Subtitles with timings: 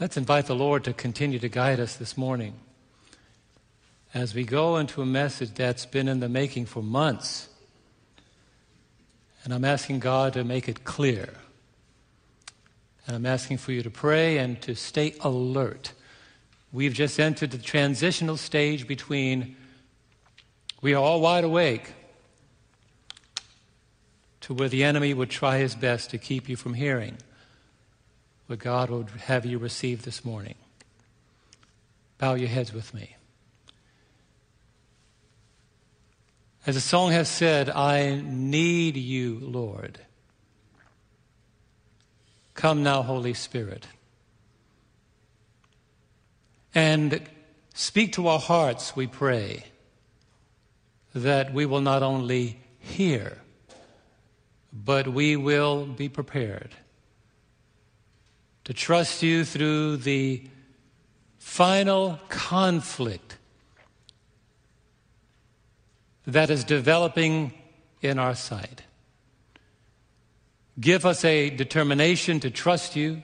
[0.00, 2.54] Let's invite the Lord to continue to guide us this morning
[4.14, 7.50] as we go into a message that's been in the making for months.
[9.44, 11.34] And I'm asking God to make it clear.
[13.06, 15.92] And I'm asking for you to pray and to stay alert.
[16.72, 19.54] We've just entered the transitional stage between
[20.80, 21.92] we are all wide awake
[24.40, 27.18] to where the enemy would try his best to keep you from hearing
[28.50, 30.56] what God would have you receive this morning.
[32.18, 33.14] Bow your heads with me.
[36.66, 40.00] As the song has said, I need you, Lord.
[42.54, 43.86] Come now, Holy Spirit.
[46.74, 47.22] And
[47.72, 49.66] speak to our hearts, we pray,
[51.14, 53.38] that we will not only hear,
[54.72, 56.70] but we will be prepared
[58.64, 60.42] to trust you through the
[61.38, 63.36] final conflict
[66.26, 67.52] that is developing
[68.02, 68.82] in our sight.
[70.78, 73.22] Give us a determination to trust you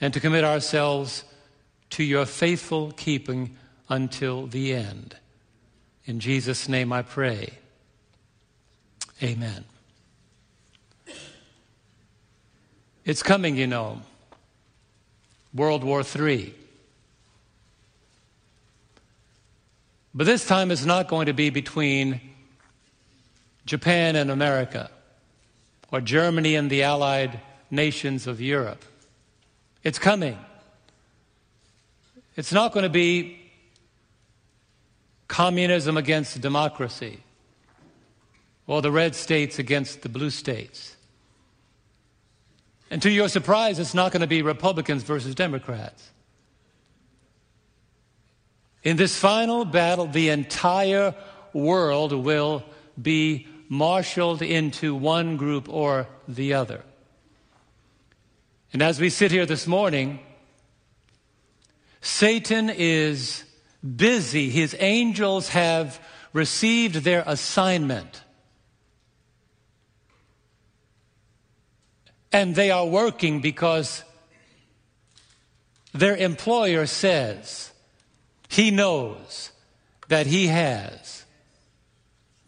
[0.00, 1.24] and to commit ourselves
[1.90, 3.56] to your faithful keeping
[3.88, 5.16] until the end.
[6.04, 7.50] In Jesus' name I pray.
[9.22, 9.64] Amen.
[13.04, 14.00] It's coming, you know.
[15.52, 16.54] World War III.
[20.14, 22.20] But this time it's not going to be between
[23.66, 24.90] Japan and America
[25.90, 28.84] or Germany and the allied nations of Europe.
[29.82, 30.38] It's coming.
[32.36, 33.40] It's not going to be
[35.28, 37.20] communism against democracy
[38.66, 40.93] or the red states against the blue states.
[42.90, 46.10] And to your surprise, it's not going to be Republicans versus Democrats.
[48.82, 51.14] In this final battle, the entire
[51.52, 52.62] world will
[53.00, 56.84] be marshaled into one group or the other.
[58.72, 60.20] And as we sit here this morning,
[62.00, 63.44] Satan is
[63.96, 64.50] busy.
[64.50, 65.98] His angels have
[66.32, 68.23] received their assignment.
[72.34, 74.02] And they are working because
[75.92, 77.70] their employer says,
[78.48, 79.52] he knows
[80.08, 81.24] that he has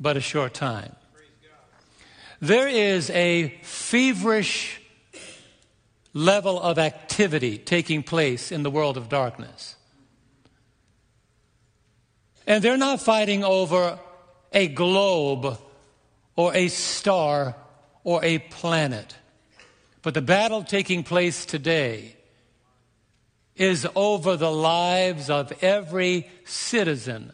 [0.00, 0.96] but a short time.
[2.40, 4.80] There is a feverish
[6.12, 9.76] level of activity taking place in the world of darkness.
[12.44, 14.00] And they're not fighting over
[14.52, 15.60] a globe
[16.34, 17.54] or a star
[18.02, 19.14] or a planet.
[20.06, 22.14] But the battle taking place today
[23.56, 27.32] is over the lives of every citizen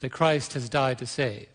[0.00, 1.48] that Christ has died to save.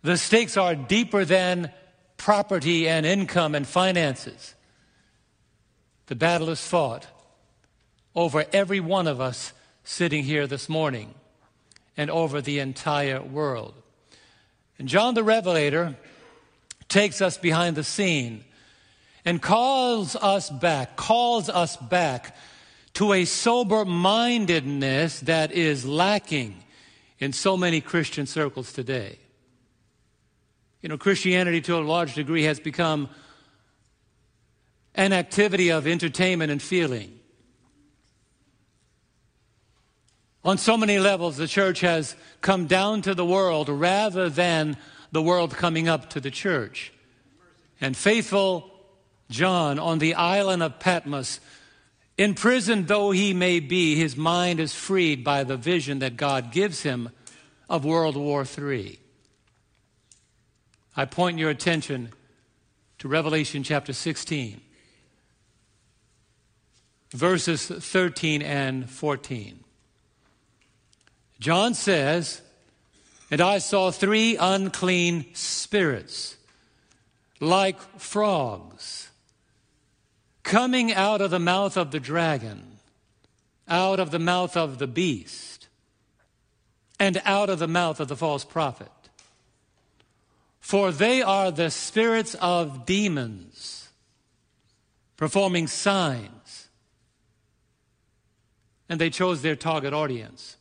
[0.00, 1.70] The stakes are deeper than
[2.16, 4.54] property and income and finances.
[6.06, 7.06] The battle is fought
[8.14, 9.52] over every one of us
[9.84, 11.12] sitting here this morning
[11.94, 13.74] and over the entire world.
[14.78, 15.94] And John the Revelator
[16.88, 18.44] takes us behind the scene
[19.28, 22.34] and calls us back, calls us back
[22.94, 26.64] to a sober mindedness that is lacking
[27.18, 29.18] in so many Christian circles today.
[30.80, 33.10] You know, Christianity to a large degree has become
[34.94, 37.12] an activity of entertainment and feeling.
[40.42, 44.78] On so many levels, the church has come down to the world rather than
[45.12, 46.94] the world coming up to the church.
[47.78, 48.77] And faithful
[49.30, 51.40] John on the island of Patmos.
[52.16, 56.82] Imprisoned though he may be, his mind is freed by the vision that God gives
[56.82, 57.10] him
[57.68, 58.98] of World War III.
[60.96, 62.10] I point your attention
[62.98, 64.60] to Revelation chapter 16,
[67.12, 69.60] verses 13 and 14.
[71.38, 72.42] John says,
[73.30, 76.36] And I saw three unclean spirits,
[77.38, 79.07] like frogs
[80.48, 82.78] coming out of the mouth of the dragon,
[83.68, 85.68] out of the mouth of the beast,
[86.98, 88.90] and out of the mouth of the false prophet.
[90.58, 93.90] For they are the spirits of demons
[95.18, 96.68] performing signs.
[98.88, 100.56] And they chose their target audience,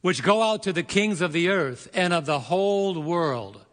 [0.00, 3.64] which go out to the kings of the earth and of the whole world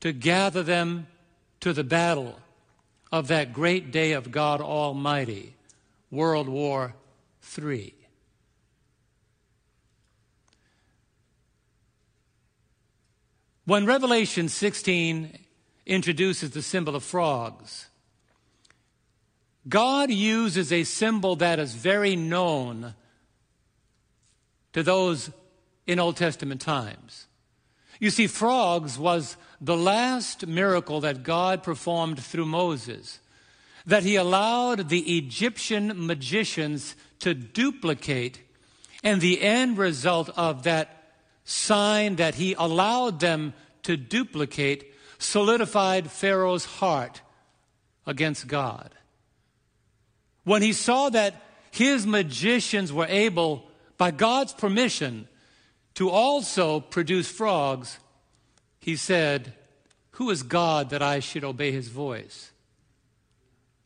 [0.00, 1.06] to gather them
[1.60, 2.40] to the battle
[3.10, 5.54] of that great day of God Almighty,
[6.10, 6.94] World War
[7.56, 7.94] III.
[13.64, 15.38] When Revelation 16
[15.84, 17.88] introduces the symbol of frogs,
[19.68, 22.94] God uses a symbol that is very known
[24.72, 25.30] to those
[25.86, 27.27] in Old Testament times.
[28.00, 33.20] You see, frogs was the last miracle that God performed through Moses,
[33.86, 38.40] that he allowed the Egyptian magicians to duplicate,
[39.02, 41.12] and the end result of that
[41.44, 47.22] sign that he allowed them to duplicate solidified Pharaoh's heart
[48.06, 48.94] against God.
[50.44, 55.28] When he saw that his magicians were able, by God's permission,
[55.98, 57.98] to also produce frogs,
[58.78, 59.52] he said,
[60.12, 62.52] Who is God that I should obey his voice?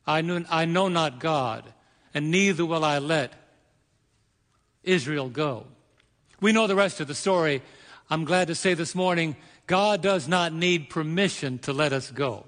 [0.05, 1.73] I know, I know not God,
[2.13, 3.33] and neither will I let
[4.83, 5.65] Israel go.
[6.39, 7.63] We know the rest of the story.
[8.11, 9.35] I'm glad to say this morning
[9.65, 12.45] God does not need permission to let us go.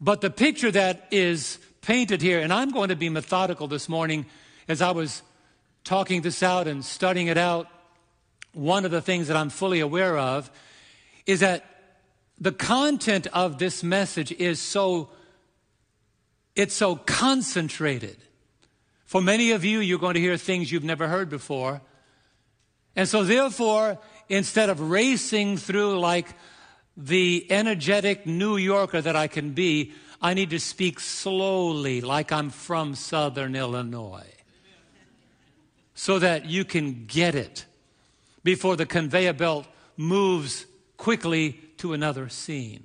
[0.00, 4.26] But the picture that is painted here, and I'm going to be methodical this morning
[4.66, 5.22] as I was
[5.86, 7.68] talking this out and studying it out,
[8.52, 10.50] one of the things that I'm fully aware of
[11.26, 11.64] is that
[12.38, 15.08] the content of this message is so
[16.56, 18.16] it's so concentrated.
[19.04, 21.82] For many of you, you're going to hear things you've never heard before.
[22.96, 23.98] And so therefore,
[24.28, 26.28] instead of racing through like
[26.96, 32.48] the energetic New Yorker that I can be, I need to speak slowly like I'm
[32.48, 34.35] from Southern Illinois
[35.96, 37.64] so that you can get it
[38.44, 39.66] before the conveyor belt
[39.96, 40.66] moves
[40.98, 42.84] quickly to another scene.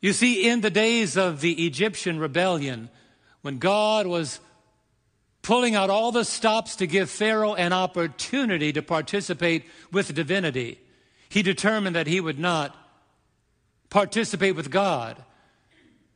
[0.00, 2.88] You see, in the days of the Egyptian rebellion,
[3.42, 4.38] when God was
[5.42, 10.78] pulling out all the stops to give Pharaoh an opportunity to participate with divinity,
[11.28, 12.76] he determined that he would not
[13.90, 15.24] participate with God.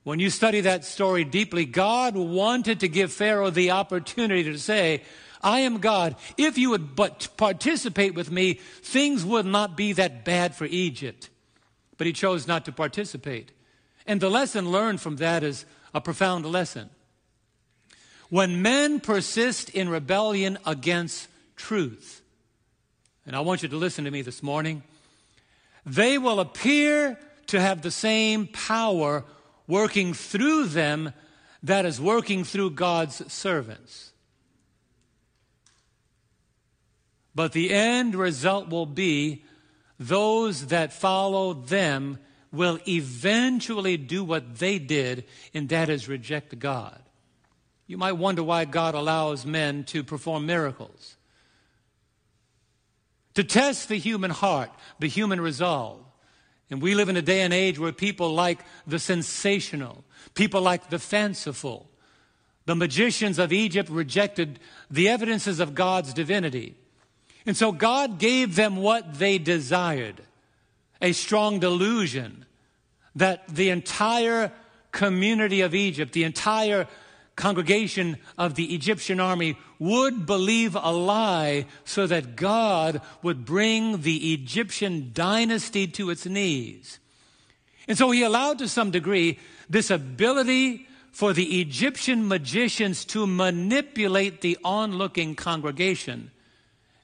[0.05, 5.03] When you study that story deeply, God wanted to give Pharaoh the opportunity to say,
[5.43, 6.17] I am God.
[6.37, 11.31] If you would but participate with me, things would not be that bad for Egypt.
[11.99, 13.53] But he chose not to participate.
[14.07, 15.65] And the lesson learned from that is
[15.95, 16.91] a profound lesson.
[18.29, 22.23] When men persist in rebellion against truth,
[23.27, 24.83] and I want you to listen to me this morning,
[25.85, 27.19] they will appear
[27.49, 29.25] to have the same power
[29.73, 31.15] working through them
[31.63, 34.13] that is working through God's servants.
[37.35, 39.47] But the end result will be
[39.99, 42.19] those that follow them
[42.53, 45.25] will eventually do what they did,
[45.55, 47.01] and that is reject God.
[47.87, 51.17] You might wonder why God allows men to perform miracles.
[53.37, 56.05] To test the human heart, the human resolve.
[56.73, 60.05] And we live in a day and age where people like the sensational,
[60.35, 61.91] people like the fanciful.
[62.65, 64.59] The magicians of Egypt rejected
[64.91, 66.75] the evidences of God's divinity.
[67.45, 70.23] And so God gave them what they desired
[71.03, 72.47] a strong delusion
[73.17, 74.51] that the entire
[74.93, 76.87] community of Egypt, the entire
[77.37, 84.33] congregation of the Egyptian army would believe a lie so that God would bring the
[84.35, 86.99] Egyptian dynasty to its knees.
[87.89, 94.41] And so he allowed to some degree this ability for the Egyptian magicians to manipulate
[94.41, 96.31] the onlooking congregation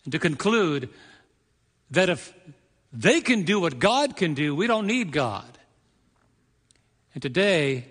[0.05, 0.89] and to conclude
[1.91, 2.33] that if
[2.93, 5.59] they can do what God can do, we don't need God.
[7.13, 7.87] And today,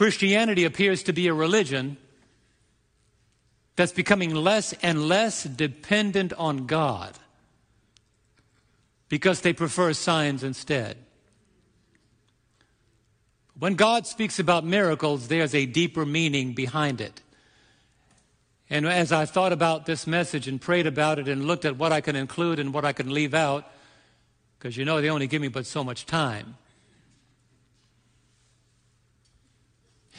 [0.00, 1.98] Christianity appears to be a religion
[3.76, 7.18] that's becoming less and less dependent on God
[9.10, 10.96] because they prefer signs instead.
[13.58, 17.20] When God speaks about miracles, there's a deeper meaning behind it.
[18.70, 21.92] And as I thought about this message and prayed about it and looked at what
[21.92, 23.70] I can include and what I can leave out,
[24.58, 26.56] because you know they only give me but so much time,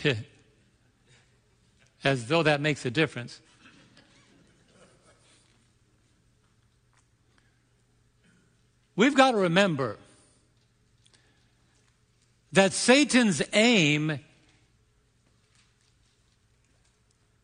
[2.04, 3.42] As though that makes a difference.
[8.96, 9.98] We've got to remember
[12.52, 14.20] that Satan's aim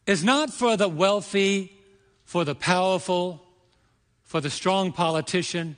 [0.05, 1.71] is not for the wealthy,
[2.25, 3.43] for the powerful,
[4.23, 5.77] for the strong politician.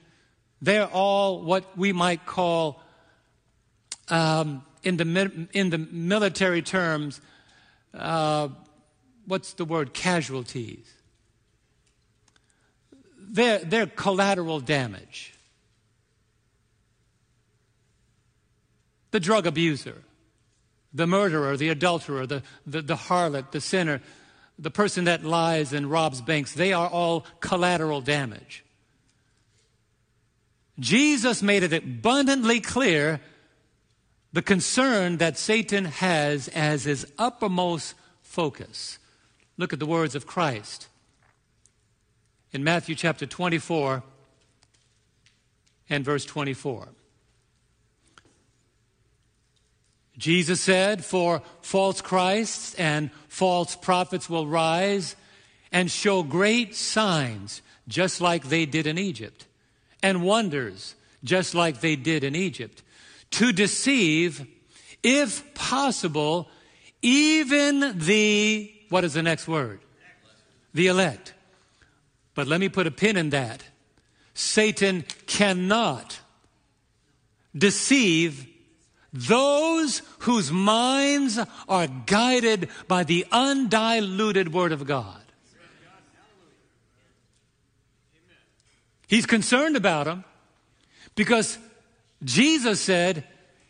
[0.61, 2.81] They're all what we might call,
[4.09, 7.21] um, in, the, in the military terms,
[7.93, 8.49] uh,
[9.25, 9.93] what's the word?
[9.93, 10.93] Casualties.
[13.19, 15.33] They're, they're collateral damage.
[19.11, 20.03] The drug abuser,
[20.93, 24.01] the murderer, the adulterer, the, the, the harlot, the sinner,
[24.57, 28.63] the person that lies and robs banks, they are all collateral damage.
[30.79, 33.19] Jesus made it abundantly clear
[34.31, 38.99] the concern that Satan has as his uppermost focus.
[39.57, 40.87] Look at the words of Christ
[42.51, 44.03] in Matthew chapter 24
[45.89, 46.89] and verse 24.
[50.17, 55.15] Jesus said, For false Christs and false prophets will rise
[55.71, 59.45] and show great signs, just like they did in Egypt,
[60.03, 62.83] and wonders, just like they did in Egypt,
[63.31, 64.45] to deceive,
[65.03, 66.49] if possible,
[67.01, 69.79] even the, what is the next word?
[70.73, 71.33] The elect.
[72.35, 73.63] But let me put a pin in that.
[74.33, 76.19] Satan cannot
[77.57, 78.47] deceive
[79.11, 85.21] those whose minds are guided by the undiluted Word of God.
[89.07, 90.23] He's concerned about them
[91.15, 91.57] because
[92.23, 93.23] Jesus said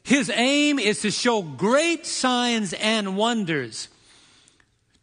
[0.03, 3.89] his aim is to show great signs and wonders,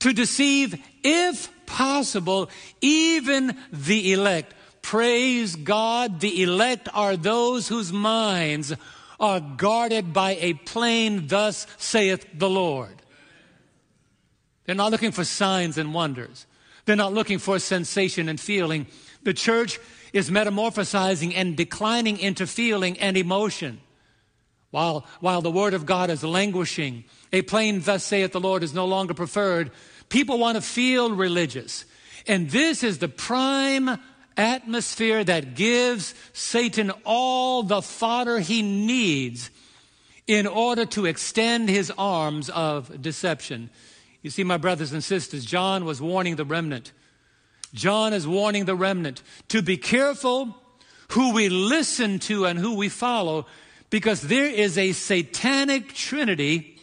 [0.00, 2.50] to deceive, if possible,
[2.81, 4.55] even the elect.
[4.83, 8.73] Praise God, the elect are those whose minds
[9.19, 13.03] are guarded by a plain, thus saith the Lord.
[14.65, 16.47] They're not looking for signs and wonders.
[16.85, 18.87] They're not looking for sensation and feeling.
[19.23, 19.79] The church
[20.16, 23.80] is metamorphosizing and declining into feeling and emotion.
[24.70, 28.75] While, while the word of God is languishing, a plain thus saith the Lord is
[28.75, 29.70] no longer preferred.
[30.08, 31.85] People want to feel religious.
[32.26, 33.99] And this is the prime
[34.37, 39.50] atmosphere that gives Satan all the fodder he needs
[40.26, 43.70] in order to extend his arms of deception.
[44.23, 46.92] You see, my brothers and sisters, John was warning the remnant.
[47.76, 50.56] John is warning the remnant to be careful
[51.11, 53.47] who we listen to and who we follow
[53.90, 56.80] because there is a satanic trinity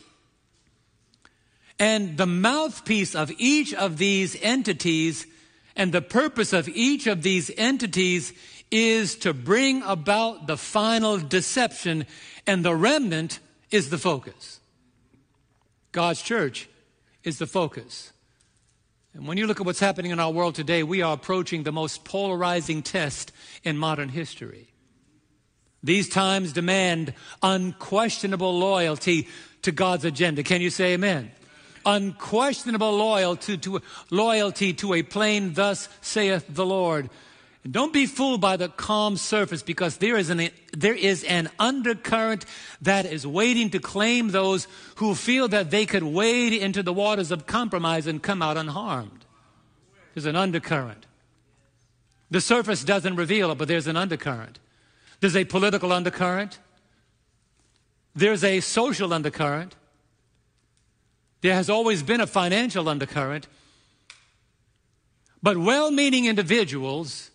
[1.78, 5.28] and the mouthpiece of each of these entities
[5.76, 8.32] and the purpose of each of these entities
[8.72, 12.06] is to bring about the final deception,
[12.48, 14.60] and the remnant is the focus.
[15.92, 16.70] God's church
[17.24, 18.13] is the focus.
[19.14, 21.72] And when you look at what's happening in our world today, we are approaching the
[21.72, 23.32] most polarizing test
[23.64, 24.74] in modern history.
[25.84, 29.28] These times demand unquestionable loyalty
[29.62, 30.44] to God's agenda.
[30.44, 31.32] Can you say amen?
[31.86, 37.10] unquestionable loyalty to, loyalty to a plain, thus saith the Lord.
[37.64, 41.50] And don't be fooled by the calm surface because there is, an, there is an
[41.58, 42.46] undercurrent
[42.82, 47.32] that is waiting to claim those who feel that they could wade into the waters
[47.32, 49.26] of compromise and come out unharmed.
[50.14, 51.06] There's an undercurrent.
[52.30, 54.60] The surface doesn't reveal it, but there's an undercurrent.
[55.22, 56.60] There's a political undercurrent.
[58.14, 59.76] There's a social undercurrent.
[61.42, 63.48] There has always been a financial undercurrent.
[65.42, 67.32] But well meaning individuals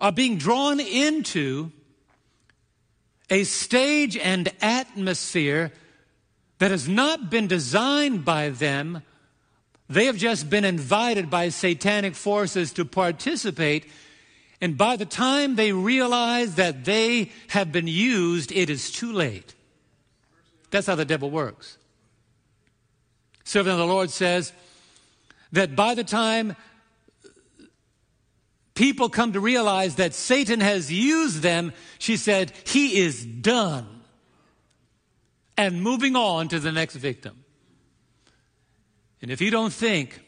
[0.00, 1.72] are being drawn into
[3.30, 5.72] a stage and atmosphere
[6.58, 9.02] that has not been designed by them.
[9.88, 13.86] They have just been invited by satanic forces to participate.
[14.60, 19.54] And by the time they realize that they have been used, it is too late.
[20.70, 21.78] That's how the devil works.
[23.44, 24.52] Servant of the Lord says
[25.52, 26.56] that by the time
[28.78, 33.88] people come to realize that Satan has used them, she said, he is done.
[35.56, 37.42] And moving on to the next victim.
[39.20, 40.20] And if you don't think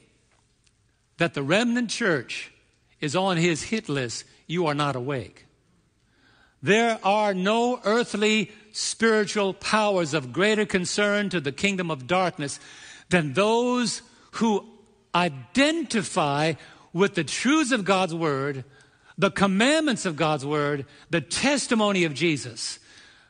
[1.19, 2.53] that the remnant church
[3.01, 5.47] is on his hit list, you are not awake.
[6.61, 12.59] There are no earthly spiritual powers of greater concern to the kingdom of darkness
[13.11, 14.03] than those
[14.33, 14.67] who
[15.15, 16.55] identify
[16.93, 18.65] with the truths of God's word,
[19.17, 22.79] the commandments of God's word, the testimony of Jesus.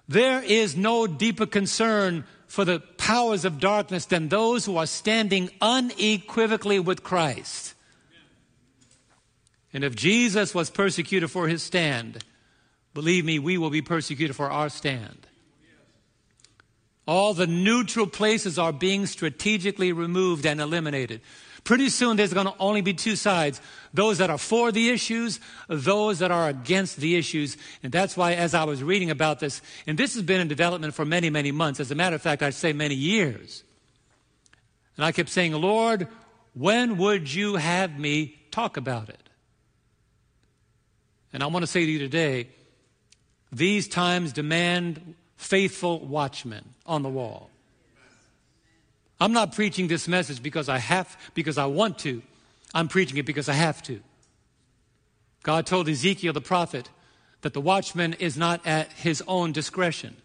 [0.09, 5.51] There is no deeper concern for the powers of darkness than those who are standing
[5.61, 7.75] unequivocally with Christ.
[9.73, 12.25] And if Jesus was persecuted for his stand,
[12.93, 15.29] believe me, we will be persecuted for our stand.
[17.07, 21.21] All the neutral places are being strategically removed and eliminated.
[21.65, 23.61] Pretty soon there's going to only be two sides
[23.93, 27.57] those that are for the issues, those that are against the issues.
[27.83, 30.95] And that's why, as I was reading about this, and this has been in development
[30.95, 33.65] for many, many months, as a matter of fact, I'd say many years.
[34.97, 36.09] And I kept saying, Lord,
[36.55, 39.29] when would you have me talk about it?
[41.33, 42.49] And I want to say to you today,
[43.53, 47.50] these times demand faithful watchmen on the wall.
[49.21, 52.23] I'm not preaching this message because I have, because I want to.
[52.75, 54.01] I'm preaching it because I have to.
[55.43, 56.89] God told Ezekiel the prophet
[57.43, 60.17] that the watchman is not at his own discretion.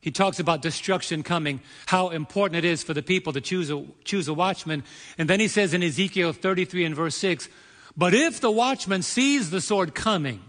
[0.00, 3.84] He talks about destruction coming, how important it is for the people to choose a,
[4.04, 4.82] choose a watchman.
[5.16, 7.48] And then he says in Ezekiel 33 and verse 6
[7.96, 10.40] But if the watchman sees the sword coming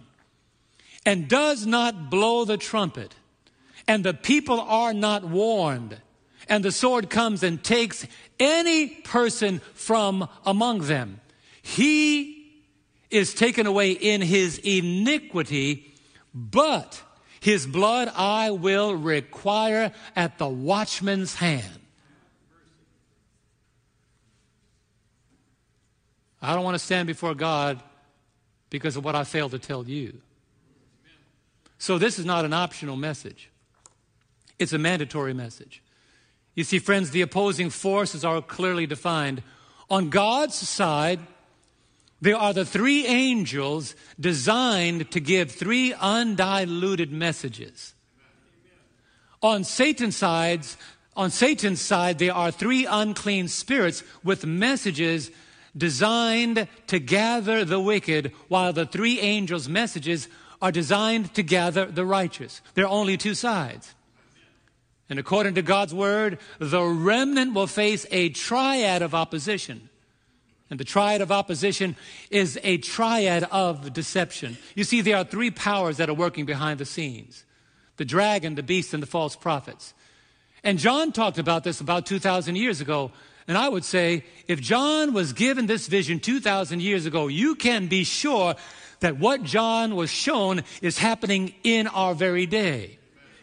[1.05, 3.15] and does not blow the trumpet,
[3.87, 5.97] and the people are not warned,
[6.49, 8.05] and the sword comes and takes
[8.39, 11.21] any person from among them.
[11.61, 12.63] He
[13.09, 15.93] is taken away in his iniquity,
[16.33, 17.01] but
[17.39, 21.79] his blood I will require at the watchman's hand.
[26.41, 27.81] I don't want to stand before God
[28.69, 30.19] because of what I failed to tell you.
[31.77, 33.49] So, this is not an optional message,
[34.57, 35.82] it's a mandatory message.
[36.55, 39.41] You see, friends, the opposing forces are clearly defined.
[39.89, 41.19] On God's side,
[42.21, 47.93] there are the three angels designed to give three undiluted messages.
[49.41, 50.77] On Satan's sides,
[51.17, 55.31] on Satan's side, there are three unclean spirits with messages
[55.75, 60.29] designed to gather the wicked, while the three angels' messages
[60.61, 62.61] are designed to gather the righteous.
[62.73, 63.93] There are only two sides.
[65.13, 69.87] And according to God's word, the remnant will face a triad of opposition.
[70.71, 71.95] And the triad of opposition
[72.31, 74.57] is a triad of deception.
[74.73, 77.45] You see, there are three powers that are working behind the scenes
[77.97, 79.93] the dragon, the beast, and the false prophets.
[80.63, 83.11] And John talked about this about 2,000 years ago.
[83.47, 87.85] And I would say, if John was given this vision 2,000 years ago, you can
[87.85, 88.55] be sure
[89.01, 92.97] that what John was shown is happening in our very day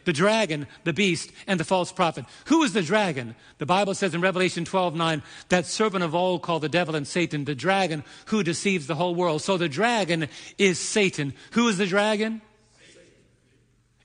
[0.05, 2.25] the dragon, the beast, and the false prophet.
[2.47, 3.35] Who is the dragon?
[3.59, 7.07] The Bible says in Revelation 12 9, that serpent of old called the devil and
[7.07, 9.43] Satan, the dragon who deceives the whole world.
[9.43, 11.35] So the dragon is Satan.
[11.53, 12.41] Who is the dragon?
[12.79, 13.03] Satan.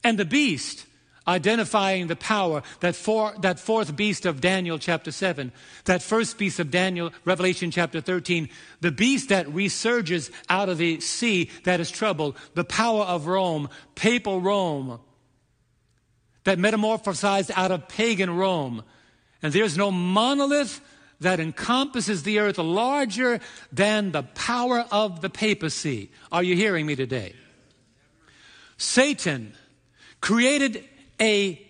[0.04, 0.86] And the beast,
[1.28, 5.52] identifying the power, that, for, that fourth beast of Daniel chapter 7,
[5.86, 8.50] that first beast of Daniel, Revelation chapter 13,
[8.82, 13.70] the beast that resurges out of the sea that is troubled, the power of Rome,
[13.96, 15.00] papal Rome,
[16.46, 18.84] that metamorphosized out of pagan Rome.
[19.44, 20.82] And there's no monolith
[21.20, 23.40] that encompasses the earth larger
[23.72, 26.12] than the power of the papacy.
[26.32, 27.34] Are you hearing me today?
[28.78, 29.54] Satan
[30.22, 30.84] created
[31.20, 31.62] a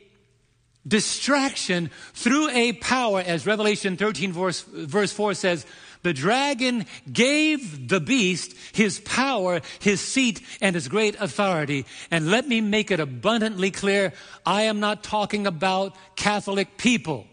[0.87, 5.65] distraction through a power, as Revelation 13, verse, verse 4 says,
[6.05, 11.83] the dragon gave the beast his power, his seat, and his great authority.
[12.11, 14.13] And let me make it abundantly clear
[14.45, 17.25] I am not talking about Catholic people,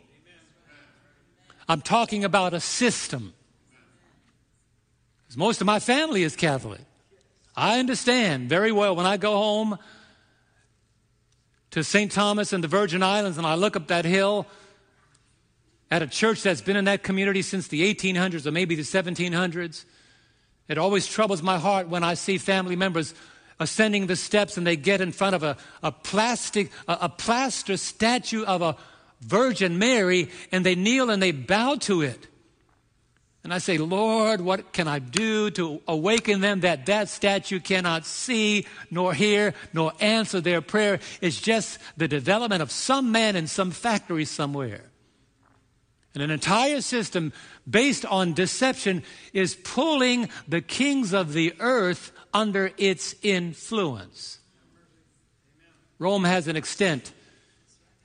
[1.69, 3.35] I'm talking about a system.
[5.21, 6.81] Because most of my family is Catholic.
[7.55, 9.79] I understand very well when I go home
[11.73, 12.11] to St.
[12.11, 14.47] Thomas and the Virgin Islands and I look up that hill
[15.93, 19.85] at a church that's been in that community since the 1800s or maybe the 1700s.
[20.67, 23.13] It always troubles my heart when I see family members
[23.61, 27.77] ascending the steps and they get in front of a, a plastic, a, a plaster
[27.77, 28.75] statue of a
[29.21, 32.27] Virgin Mary and they kneel and they bow to it.
[33.45, 38.07] And I say, Lord, what can I do to awaken them that that statue cannot
[38.07, 41.01] see, nor hear, nor answer their prayer?
[41.21, 44.85] It's just the development of some man in some factory somewhere.
[46.15, 47.33] And an entire system
[47.69, 54.39] based on deception is pulling the kings of the earth under its influence.
[55.99, 57.13] Rome has an extent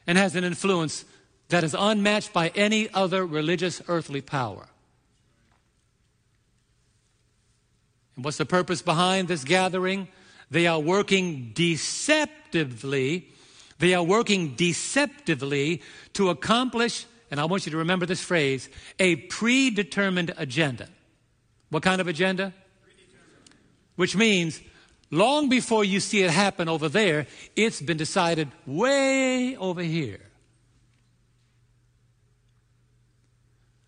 [0.06, 1.04] and has an influence
[1.50, 4.68] that is unmatched by any other religious earthly power.
[8.16, 10.08] And what's the purpose behind this gathering?
[10.50, 13.30] They are working deceptively.
[13.80, 15.82] They are working deceptively
[16.14, 20.88] to accomplish and I want you to remember this phrase a predetermined agenda.
[21.70, 22.54] What kind of agenda?
[23.98, 24.62] which means
[25.12, 30.22] long before you see it happen over there, it's been decided way over here.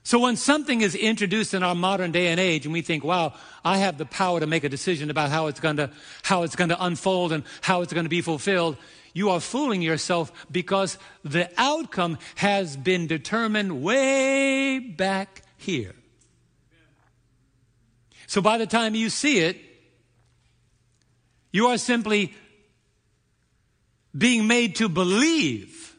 [0.04, 3.34] So when something is introduced in our modern day and age and we think, wow,
[3.64, 5.92] I have the power to make a decision about how it's going to,
[6.24, 8.76] how it's going to unfold and how it's going to be fulfilled,
[9.14, 15.96] you are fooling yourself because the outcome has been determined way back here.
[18.28, 19.58] So by the time you see it,
[21.52, 22.34] you are simply
[24.16, 25.96] being made to believe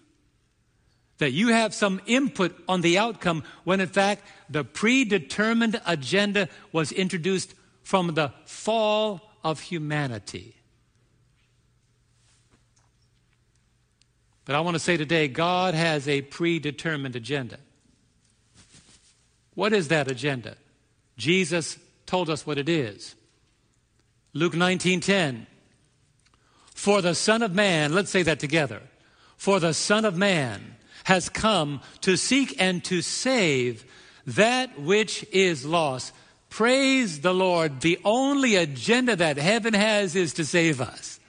[1.18, 6.92] that you have some input on the outcome when in fact the predetermined agenda was
[6.92, 10.59] introduced from the fall of humanity.
[14.50, 17.60] But I want to say today God has a predetermined agenda.
[19.54, 20.56] What is that agenda?
[21.16, 23.14] Jesus told us what it is.
[24.32, 25.46] Luke 19:10
[26.74, 28.82] For the son of man, let's say that together.
[29.36, 33.84] For the son of man has come to seek and to save
[34.26, 36.12] that which is lost.
[36.48, 37.82] Praise the Lord.
[37.82, 41.19] The only agenda that heaven has is to save us.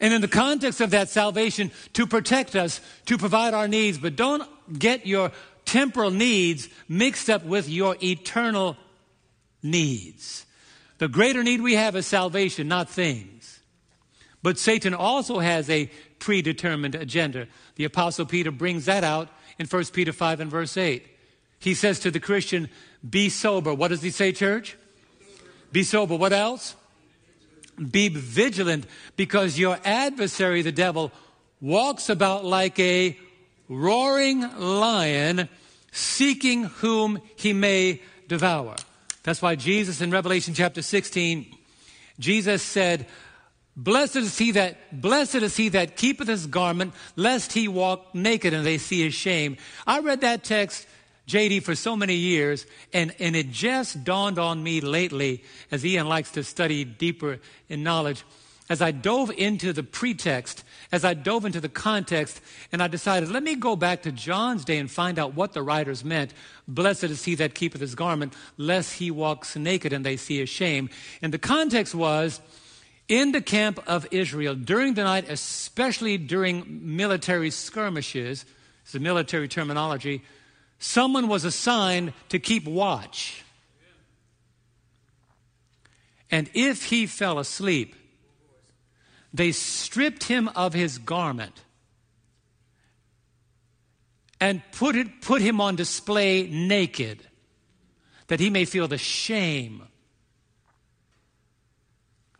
[0.00, 4.16] And in the context of that salvation, to protect us, to provide our needs, but
[4.16, 5.32] don't get your
[5.64, 8.76] temporal needs mixed up with your eternal
[9.62, 10.46] needs.
[10.98, 13.60] The greater need we have is salvation, not things.
[14.42, 17.46] But Satan also has a predetermined agenda.
[17.76, 21.04] The Apostle Peter brings that out in 1 Peter 5 and verse 8.
[21.58, 22.68] He says to the Christian,
[23.08, 23.74] Be sober.
[23.74, 24.76] What does he say, church?
[25.72, 26.16] Be sober.
[26.16, 26.76] What else?
[27.78, 28.86] Be vigilant
[29.16, 31.12] because your adversary, the devil,
[31.60, 33.18] walks about like a
[33.68, 35.48] roaring lion,
[35.92, 38.76] seeking whom he may devour.
[39.22, 41.54] That's why Jesus in Revelation chapter 16,
[42.18, 43.06] Jesus said,
[43.76, 48.52] Blessed is he that blessed is he that keepeth his garment, lest he walk naked
[48.52, 49.56] and they see his shame.
[49.86, 50.86] I read that text,
[51.28, 56.08] JD, for so many years, and, and it just dawned on me lately, as Ian
[56.08, 57.38] likes to study deeper
[57.68, 58.24] in knowledge,
[58.70, 62.40] as I dove into the pretext, as I dove into the context,
[62.72, 65.62] and I decided, let me go back to John's day and find out what the
[65.62, 66.32] writers meant.
[66.66, 70.48] Blessed is he that keepeth his garment, lest he walks naked and they see his
[70.48, 70.88] shame.
[71.20, 72.40] And the context was,
[73.06, 78.44] in the camp of Israel during the night, especially during military skirmishes,
[78.84, 80.22] it's a military terminology,
[80.78, 83.44] someone was assigned to keep watch.
[86.30, 87.94] And if he fell asleep,
[89.32, 91.62] they stripped him of his garment
[94.40, 97.26] and put, it, put him on display naked,
[98.28, 99.82] that he may feel the shame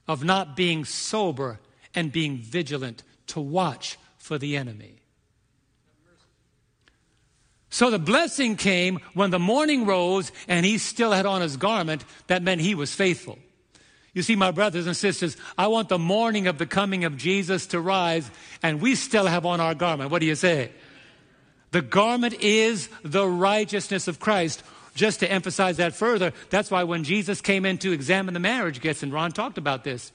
[0.06, 1.58] of not being sober
[1.94, 4.97] and being vigilant to watch for the enemy.
[7.70, 12.04] So the blessing came when the morning rose and he still had on his garment.
[12.28, 13.38] That meant he was faithful.
[14.14, 17.66] You see, my brothers and sisters, I want the morning of the coming of Jesus
[17.68, 18.30] to rise
[18.62, 20.10] and we still have on our garment.
[20.10, 20.72] What do you say?
[21.70, 24.62] The garment is the righteousness of Christ
[24.94, 28.80] just to emphasize that further, that's why when Jesus came in to examine the marriage
[28.80, 30.10] guests, and Ron talked about this,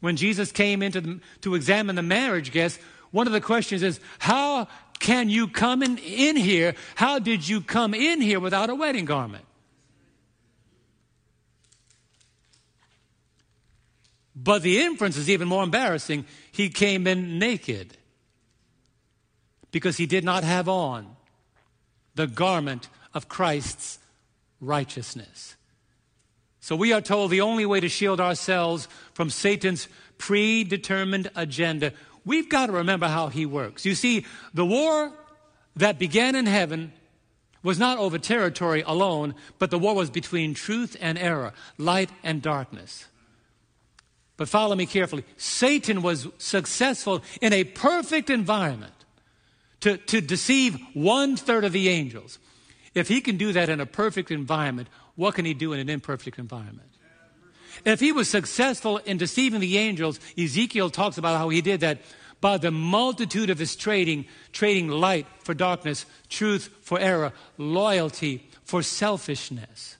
[0.00, 2.78] when Jesus came in to, to examine the marriage guests,
[3.10, 6.74] one of the questions is, how can you come in, in here?
[6.94, 9.44] How did you come in here without a wedding garment?
[14.34, 16.24] But the inference is even more embarrassing.
[16.52, 17.96] He came in naked
[19.70, 21.16] because he did not have on
[22.14, 23.98] the garment of Christ's
[24.60, 25.56] righteousness.
[26.60, 31.92] So we are told the only way to shield ourselves from Satan's predetermined agenda,
[32.24, 33.84] we've got to remember how he works.
[33.84, 35.12] You see, the war
[35.76, 36.92] that began in heaven
[37.62, 42.40] was not over territory alone, but the war was between truth and error, light and
[42.40, 43.06] darkness.
[44.36, 45.24] But follow me carefully.
[45.36, 48.94] Satan was successful in a perfect environment
[49.80, 52.38] to, to deceive one third of the angels.
[52.94, 55.88] If he can do that in a perfect environment, what can he do in an
[55.88, 56.88] imperfect environment?
[57.84, 62.00] If he was successful in deceiving the angels, Ezekiel talks about how he did that
[62.40, 68.82] by the multitude of his trading, trading light for darkness, truth for error, loyalty for
[68.82, 69.96] selfishness.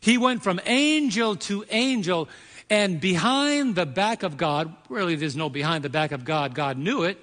[0.00, 2.28] He went from angel to angel,
[2.68, 6.76] and behind the back of God, really there's no behind the back of God, God
[6.76, 7.18] knew it.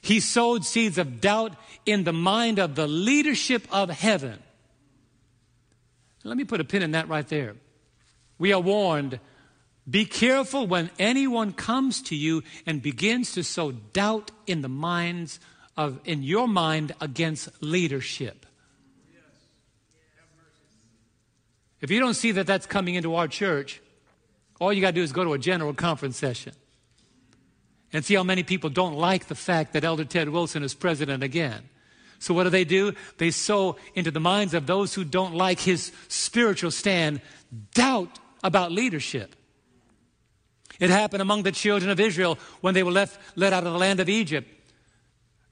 [0.00, 1.56] He sowed seeds of doubt
[1.86, 4.38] in the mind of the leadership of heaven.
[6.22, 7.56] Let me put a pin in that right there.
[8.38, 9.20] We are warned
[9.88, 15.40] be careful when anyone comes to you and begins to sow doubt in the minds
[15.76, 18.46] of in your mind against leadership.
[21.80, 23.82] If you don't see that that's coming into our church,
[24.58, 26.54] all you got to do is go to a general conference session
[27.92, 31.22] and see how many people don't like the fact that Elder Ted Wilson is president
[31.22, 31.68] again.
[32.20, 32.94] So what do they do?
[33.18, 37.20] They sow into the minds of those who don't like his spiritual stand
[37.74, 39.34] doubt about leadership.
[40.78, 43.78] It happened among the children of Israel when they were left, led out of the
[43.78, 44.48] land of Egypt.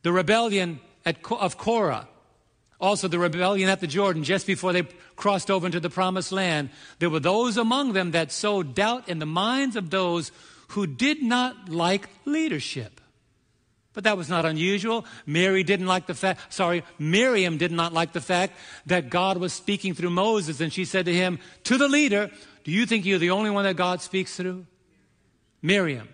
[0.02, 2.06] The rebellion at, of Korah
[2.82, 4.82] also, the rebellion at the Jordan, just before they
[5.14, 9.20] crossed over into the promised land, there were those among them that sowed doubt in
[9.20, 10.32] the minds of those
[10.70, 13.00] who did not like leadership.
[13.92, 15.04] But that was not unusual.
[15.26, 18.54] Mary didn't like the fact, sorry, Miriam did not like the fact
[18.86, 22.32] that God was speaking through Moses, and she said to him, To the leader,
[22.64, 24.66] Do you think you're the only one that God speaks through?
[25.62, 26.08] Miriam,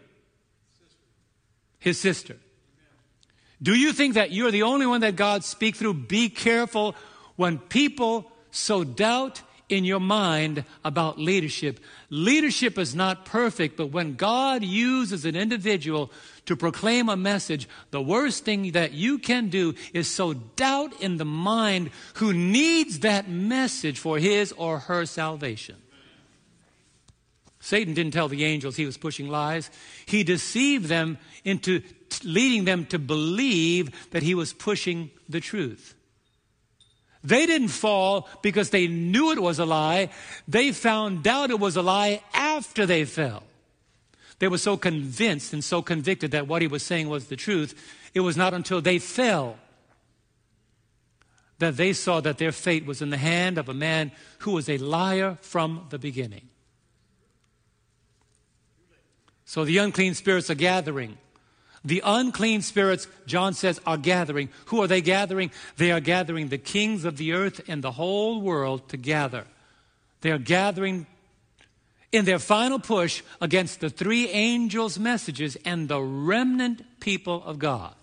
[1.78, 2.37] his sister.
[3.62, 5.94] Do you think that you're the only one that God speaks through?
[5.94, 6.94] Be careful
[7.37, 11.80] when people sow doubt in your mind about leadership.
[12.08, 16.11] Leadership is not perfect, but when God uses an individual
[16.46, 21.18] to proclaim a message, the worst thing that you can do is sow doubt in
[21.18, 25.76] the mind who needs that message for his or her salvation.
[27.68, 29.70] Satan didn't tell the angels he was pushing lies.
[30.07, 31.83] He deceived them into
[32.24, 35.94] leading them to believe that he was pushing the truth.
[37.22, 40.09] They didn't fall because they knew it was a lie.
[40.48, 43.42] They found out it was a lie after they fell.
[44.38, 47.74] They were so convinced and so convicted that what he was saying was the truth.
[48.14, 49.59] It was not until they fell
[51.59, 54.70] that they saw that their fate was in the hand of a man who was
[54.70, 56.48] a liar from the beginning.
[59.48, 61.16] So the unclean spirits are gathering.
[61.82, 64.50] The unclean spirits, John says, are gathering.
[64.66, 65.52] Who are they gathering?
[65.78, 69.46] They are gathering the kings of the earth and the whole world to gather.
[70.20, 71.06] They are gathering
[72.12, 77.94] in their final push against the three angels' messages and the remnant people of God.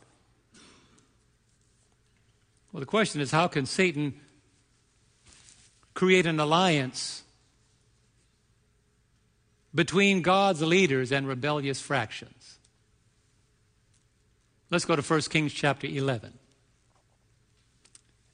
[2.71, 4.19] Well, the question is how can Satan
[5.93, 7.21] create an alliance
[9.75, 12.57] between God's leaders and rebellious fractions?
[14.71, 16.33] Let's go to 1 Kings chapter 11.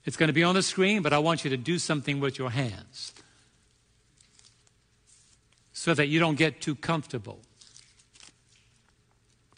[0.06, 2.40] It's going to be on the screen, but I want you to do something with
[2.40, 3.14] your hands
[5.74, 7.40] so that you don't get too comfortable.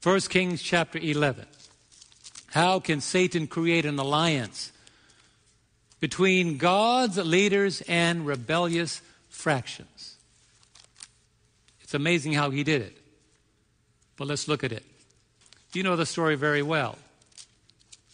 [0.01, 1.45] 1 Kings chapter 11.
[2.51, 4.71] How can Satan create an alliance
[5.99, 9.92] between God's leaders and rebellious fractions?
[11.93, 12.97] It's amazing how he did it.
[14.17, 14.83] But let's look at it.
[15.73, 16.97] You know the story very well.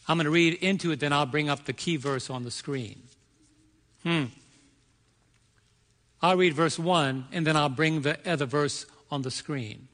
[0.06, 2.52] I'm going to read into it, then I'll bring up the key verse on the
[2.52, 3.02] screen.
[4.04, 4.26] Hmm.
[6.22, 9.88] I'll read verse 1, and then I'll bring the other verse on the screen.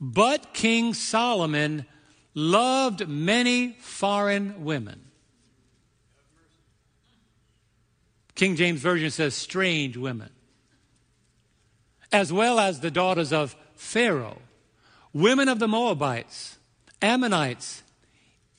[0.00, 1.84] But King Solomon
[2.32, 5.00] loved many foreign women.
[8.36, 10.30] King James Version says strange women,
[12.12, 14.38] as well as the daughters of Pharaoh
[15.16, 16.58] women of the Moabites,
[17.00, 17.82] Ammonites,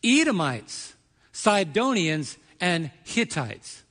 [0.04, 0.96] Edomites,
[1.32, 3.84] Sidonians, and Hittites.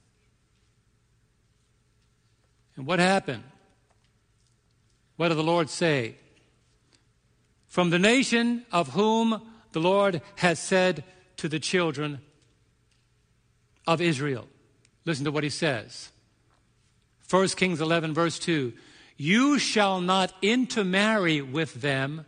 [2.75, 3.45] And what happened?
[5.16, 6.16] What did the Lord say?
[7.69, 9.40] From the nation of whom
[9.71, 11.05] the Lord has said
[11.37, 12.19] to the children
[13.87, 14.49] of Israel.
[15.05, 16.11] Listen to what he says.
[17.31, 18.73] 1 Kings 11, verse 2
[19.16, 22.26] You shall not intermarry with them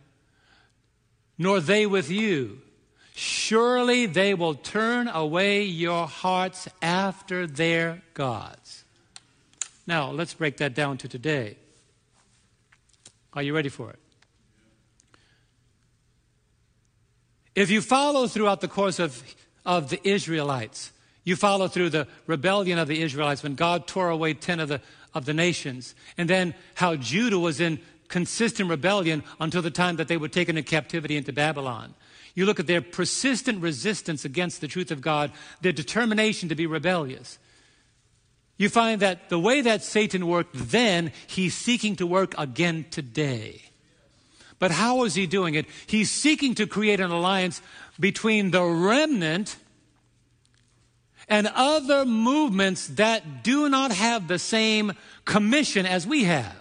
[1.39, 2.61] nor they with you.
[3.15, 8.83] Surely they will turn away your hearts after their gods.
[9.87, 11.57] Now, let's break that down to today.
[13.33, 13.99] Are you ready for it?
[17.55, 19.23] If you follow throughout the course of,
[19.65, 20.91] of the Israelites,
[21.23, 24.81] you follow through the rebellion of the Israelites when God tore away 10 of the,
[25.13, 30.07] of the nations, and then how Judah was in consistent rebellion until the time that
[30.07, 31.93] they were taken in captivity into Babylon.
[32.35, 36.65] You look at their persistent resistance against the truth of God, their determination to be
[36.65, 37.37] rebellious.
[38.57, 43.61] You find that the way that Satan worked then, he's seeking to work again today.
[44.59, 45.65] But how is he doing it?
[45.87, 47.61] He's seeking to create an alliance
[47.99, 49.55] between the remnant
[51.29, 54.93] and other movements that do not have the same
[55.25, 56.55] commission as we have.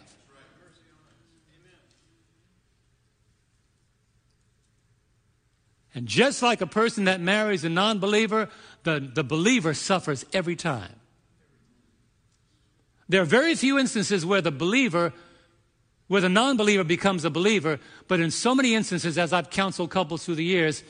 [5.94, 8.50] And just like a person that marries a non believer,
[8.84, 10.94] the, the believer suffers every time.
[13.08, 15.12] There are very few instances where the believer,
[16.06, 19.90] where the non believer becomes a believer, but in so many instances, as I've counseled
[19.90, 20.84] couples through the years,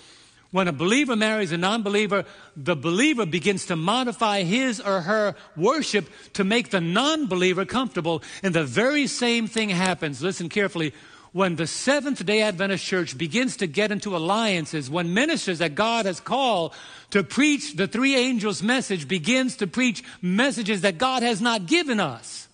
[0.51, 2.25] when a believer marries a non believer,
[2.57, 8.23] the believer begins to modify his or her worship to make the non believer comfortable.
[8.43, 10.95] And the very same thing happens, listen carefully,
[11.33, 16.07] when the Seventh day Adventist church begins to get into alliances, when ministers that God
[16.07, 16.75] has called
[17.11, 22.01] to preach the three angels' message begins to preach messages that God has not given
[22.01, 22.49] us.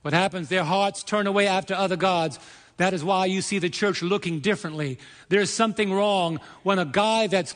[0.00, 0.48] What happens?
[0.48, 2.38] Their hearts turn away after other gods.
[2.76, 4.98] That is why you see the church looking differently.
[5.28, 7.54] There's something wrong when a guy that's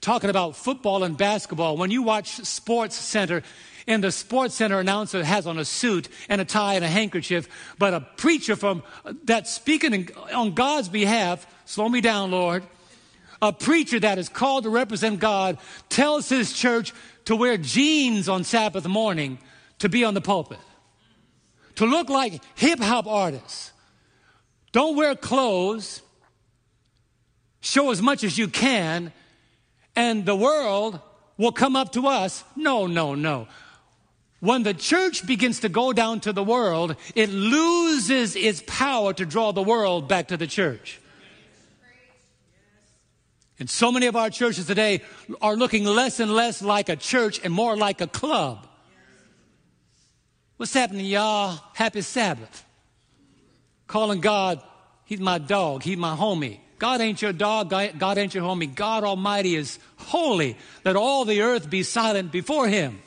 [0.00, 3.42] talking about football and basketball, when you watch Sports Center,
[3.86, 7.48] and the Sports Center announcer has on a suit and a tie and a handkerchief,
[7.78, 8.82] but a preacher from
[9.24, 12.64] that's speaking on God's behalf, slow me down, Lord,
[13.42, 15.58] a preacher that is called to represent God
[15.90, 16.92] tells his church
[17.26, 19.38] to wear jeans on Sabbath morning
[19.80, 20.58] to be on the pulpit,
[21.76, 23.72] to look like hip hop artists
[24.74, 26.02] don't wear clothes.
[27.60, 29.12] Show as much as you can,
[29.94, 30.98] and the world
[31.38, 32.42] will come up to us.
[32.56, 33.46] No, no, no.
[34.40, 39.24] When the church begins to go down to the world, it loses its power to
[39.24, 41.00] draw the world back to the church.
[43.60, 45.02] And so many of our churches today
[45.40, 48.66] are looking less and less like a church and more like a club.
[50.56, 51.60] What's happening, y'all?
[51.74, 52.63] Happy Sabbath
[53.86, 54.62] calling God,
[55.04, 56.60] He's my dog, He's my homie.
[56.78, 58.74] God ain't your dog, God ain't your homie.
[58.74, 60.56] God Almighty is holy.
[60.84, 63.00] Let all the earth be silent before Him.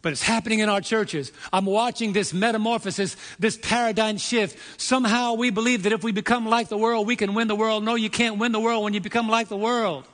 [0.00, 1.32] But it's happening in our churches.
[1.52, 4.58] I'm watching this metamorphosis, this paradigm shift.
[4.80, 7.84] Somehow we believe that if we become like the world, we can win the world.
[7.84, 10.04] No, you can't win the world when you become like the world.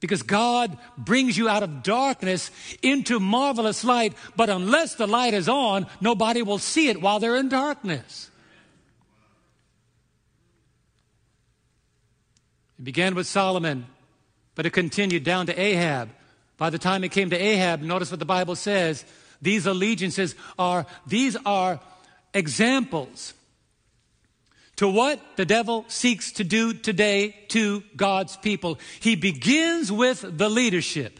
[0.00, 2.50] Because God brings you out of darkness
[2.82, 7.36] into marvelous light, but unless the light is on, nobody will see it while they're
[7.36, 8.30] in darkness.
[12.78, 13.86] It began with Solomon,
[14.54, 16.10] but it continued down to Ahab.
[16.58, 19.04] By the time it came to Ahab, notice what the Bible says.
[19.40, 21.80] These allegiances are, these are
[22.34, 23.32] examples
[24.76, 28.78] to what the devil seeks to do today to God's people.
[29.00, 31.18] He begins with the leadership.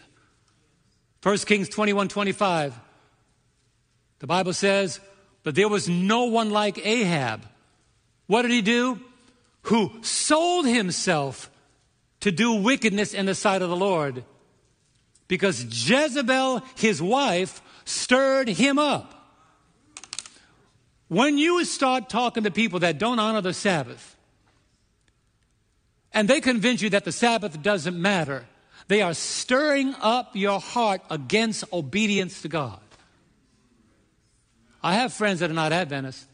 [1.23, 2.79] 1 Kings 21 25.
[4.19, 5.01] The Bible says,
[5.43, 7.47] But there was no one like Ahab.
[8.27, 9.01] What did he do?
[9.63, 11.51] Who sold himself
[12.21, 14.25] to do wickedness in the sight of the Lord.
[15.29, 19.16] Because Jezebel, his wife, stirred him up.
[21.09, 24.17] When you start talking to people that don't honor the Sabbath,
[26.13, 28.47] and they convince you that the Sabbath doesn't matter,
[28.89, 32.81] they are stirring up your heart against obedience to God.
[34.83, 36.27] I have friends that are not Adventists,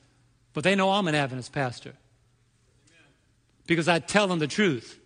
[0.53, 1.95] but they know I'm an Adventist pastor
[3.67, 4.99] because I tell them the truth.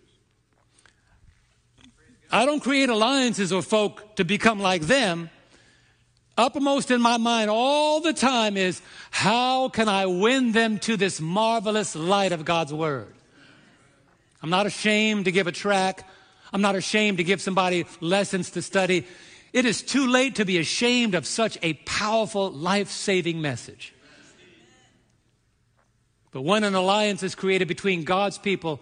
[2.29, 5.29] I don't create alliances with folk to become like them
[6.37, 11.19] uppermost in my mind all the time is how can I win them to this
[11.19, 13.13] marvelous light of God's Word?
[14.41, 16.07] I'm not ashamed to give a track.
[16.53, 19.05] I'm not ashamed to give somebody lessons to study.
[19.51, 23.93] It is too late to be ashamed of such a powerful, life saving message.
[26.31, 28.79] But when an alliance is created between God's people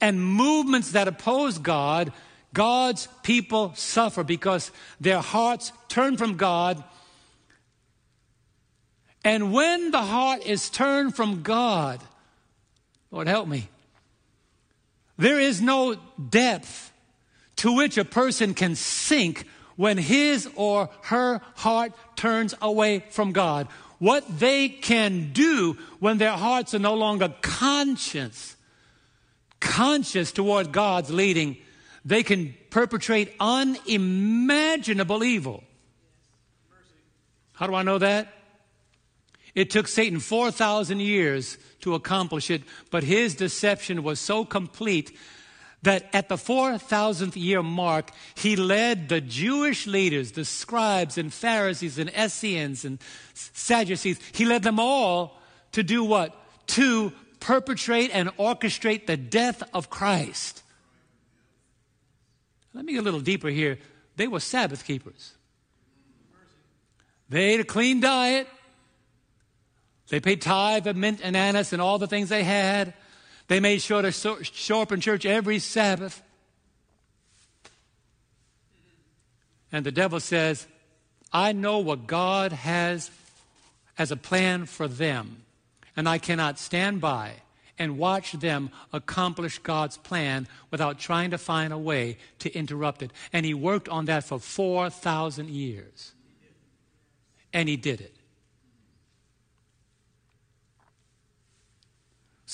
[0.00, 2.12] and movements that oppose God,
[2.54, 6.82] God's people suffer because their hearts turn from God
[9.24, 12.00] and when the heart is turned from God,
[13.10, 13.68] Lord help me,
[15.16, 15.94] there is no
[16.28, 16.92] depth
[17.56, 19.46] to which a person can sink
[19.76, 23.68] when his or her heart turns away from God.
[23.98, 28.56] What they can do when their hearts are no longer conscious,
[29.60, 31.56] conscious toward God's leading,
[32.04, 35.62] they can perpetrate unimaginable evil.
[37.54, 38.32] How do I know that?
[39.54, 45.16] It took Satan 4,000 years to accomplish it, but his deception was so complete
[45.82, 51.98] that at the 4,000th year mark, he led the Jewish leaders, the scribes and Pharisees
[51.98, 52.98] and Essenes and
[53.34, 55.38] Sadducees, he led them all
[55.72, 56.34] to do what?
[56.68, 60.62] To perpetrate and orchestrate the death of Christ.
[62.72, 63.78] Let me get a little deeper here.
[64.16, 65.34] They were Sabbath keepers.
[67.28, 68.48] They ate a clean diet.
[70.08, 72.94] They paid tithe of mint and anise and all the things they had.
[73.48, 76.22] They made sure to show up in church every Sabbath.
[79.72, 80.66] And the devil says,
[81.32, 83.10] I know what God has
[83.98, 85.42] as a plan for them,
[85.96, 87.32] and I cannot stand by
[87.78, 93.10] and watch them accomplish God's plan without trying to find a way to interrupt it.
[93.32, 96.12] And he worked on that for 4,000 years.
[97.52, 98.13] And he did it.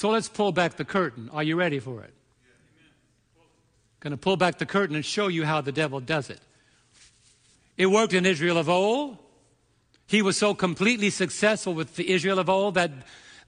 [0.01, 1.29] So let's pull back the curtain.
[1.31, 2.15] Are you ready for it?
[4.01, 6.41] Going to pull back the curtain and show you how the devil does it.
[7.77, 9.19] It worked in Israel of old.
[10.07, 12.91] He was so completely successful with the Israel of old that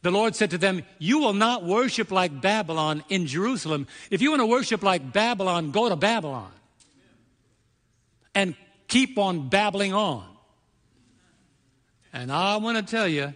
[0.03, 3.87] the Lord said to them, You will not worship like Babylon in Jerusalem.
[4.11, 6.53] If you want to worship like Babylon, go to Babylon
[8.35, 8.55] and
[8.89, 10.27] keep on babbling on.
[12.13, 13.33] And I want to tell you,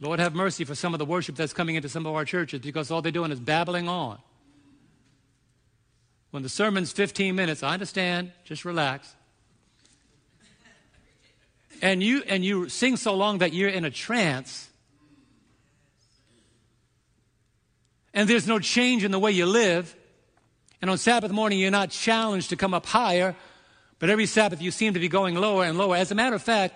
[0.00, 2.60] Lord, have mercy for some of the worship that's coming into some of our churches
[2.60, 4.18] because all they're doing is babbling on.
[6.30, 9.14] When the sermon's 15 minutes, I understand, just relax.
[11.82, 14.68] And you, and you sing so long that you're in a trance,
[18.12, 19.94] and there's no change in the way you live.
[20.82, 23.34] And on Sabbath morning, you're not challenged to come up higher,
[23.98, 25.96] but every Sabbath you seem to be going lower and lower.
[25.96, 26.74] As a matter of fact,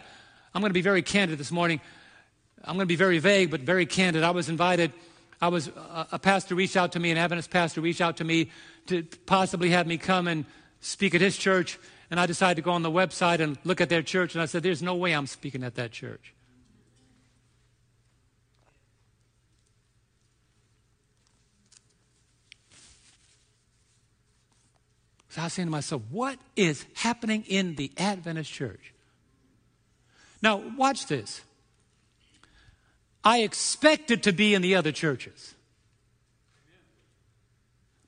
[0.54, 1.80] I'm going to be very candid this morning.
[2.66, 4.22] I'm going to be very vague, but very candid.
[4.22, 4.92] I was invited,
[5.40, 8.24] I was, a, a pastor reached out to me, an Adventist pastor reached out to
[8.24, 8.50] me
[8.86, 10.46] to possibly have me come and
[10.80, 11.78] speak at his church.
[12.10, 14.34] And I decided to go on the website and look at their church.
[14.34, 16.32] And I said, There's no way I'm speaking at that church.
[25.30, 28.94] So I was saying to myself, What is happening in the Adventist church?
[30.40, 31.42] Now, watch this.
[33.24, 35.54] I expect it to be in the other churches.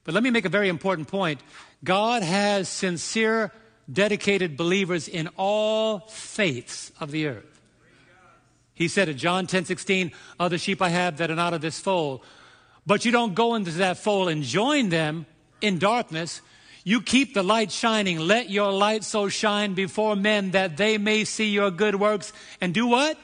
[0.04, 1.40] But let me make a very important point.
[1.82, 3.50] God has sincere,
[3.92, 7.60] dedicated believers in all faiths of the earth.
[8.74, 11.80] He said in John 10 16, Other sheep I have that are not of this
[11.80, 12.20] fold.
[12.86, 15.26] But you don't go into that fold and join them
[15.60, 16.40] in darkness.
[16.84, 18.20] You keep the light shining.
[18.20, 22.72] Let your light so shine before men that they may see your good works and
[22.72, 23.18] do what?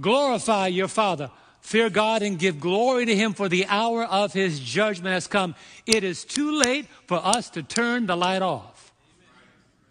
[0.00, 1.30] Glorify your Father.
[1.60, 5.54] Fear God and give glory to Him for the hour of His judgment has come.
[5.84, 8.92] It is too late for us to turn the light off.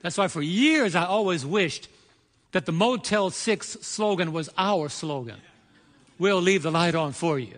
[0.01, 1.89] That's why for years I always wished
[2.51, 5.38] that the Motel 6 slogan was our slogan.
[6.18, 7.56] We'll leave the light on for you.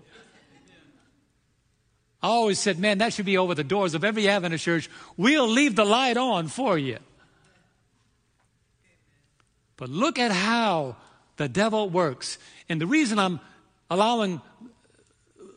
[2.24, 4.90] I always said, man, that should be over the doors of every Adventist church.
[5.16, 6.98] We'll leave the light on for you.
[9.76, 10.96] But look at how
[11.38, 12.38] the devil works.
[12.68, 13.40] And the reason I'm
[13.90, 14.42] allowing,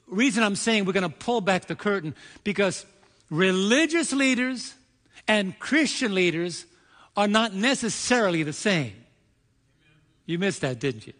[0.07, 2.15] reason I'm saying we're going to pull back the curtain,
[2.45, 2.87] because
[3.31, 4.75] religious leaders
[5.27, 6.67] and Christian leaders
[7.17, 8.95] are not necessarily the same.
[10.27, 11.13] You missed that, didn't you?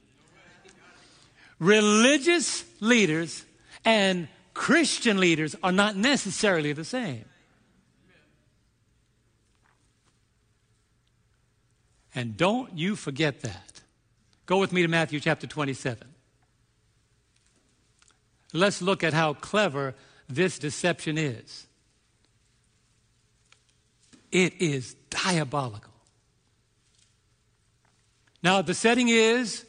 [1.59, 3.45] Religious leaders
[3.85, 7.25] and Christian leaders are not necessarily the same.
[12.15, 13.70] And don't you forget that.
[14.51, 16.09] Go with me to Matthew chapter 27.
[18.53, 19.95] Let's look at how clever
[20.29, 21.69] this deception is.
[24.33, 25.93] It is diabolical.
[28.43, 29.65] Now, the setting is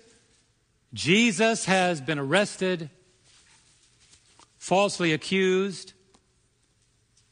[0.95, 2.89] Jesus has been arrested,
[4.57, 5.93] falsely accused.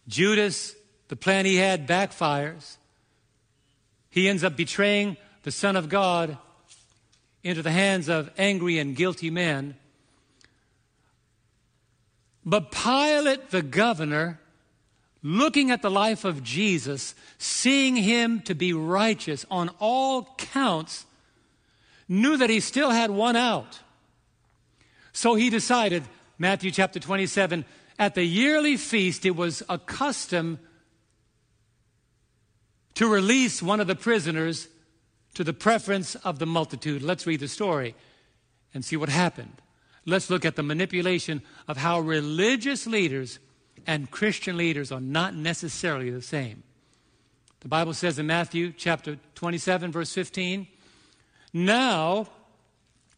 [0.08, 0.76] Judas,
[1.08, 2.78] the plan he had backfires.
[4.12, 6.38] He ends up betraying the Son of God
[7.44, 9.76] into the hands of angry and guilty men.
[12.46, 14.40] But Pilate, the governor,
[15.22, 21.06] looking at the life of Jesus, seeing him to be righteous on all counts,
[22.08, 23.80] knew that he still had one out.
[25.12, 26.04] So he decided,
[26.38, 27.66] Matthew chapter 27,
[27.98, 30.60] at the yearly feast, it was a custom
[32.96, 34.68] to release one of the prisoners
[35.40, 37.02] to the preference of the multitude.
[37.02, 37.96] Let's read the story
[38.74, 39.62] and see what happened.
[40.06, 43.40] Let's look at the manipulation of how religious leaders
[43.88, 46.64] and Christian leaders are not necessarily the same.
[47.62, 50.68] The Bible says in Matthew chapter 27, verse 15,
[51.54, 52.28] Now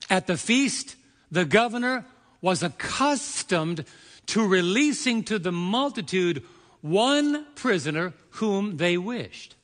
[0.08, 0.98] at the feast,
[1.32, 2.06] the governor
[2.40, 3.84] was accustomed
[4.28, 6.44] to releasing to the multitude
[6.82, 9.56] one prisoner whom they wished.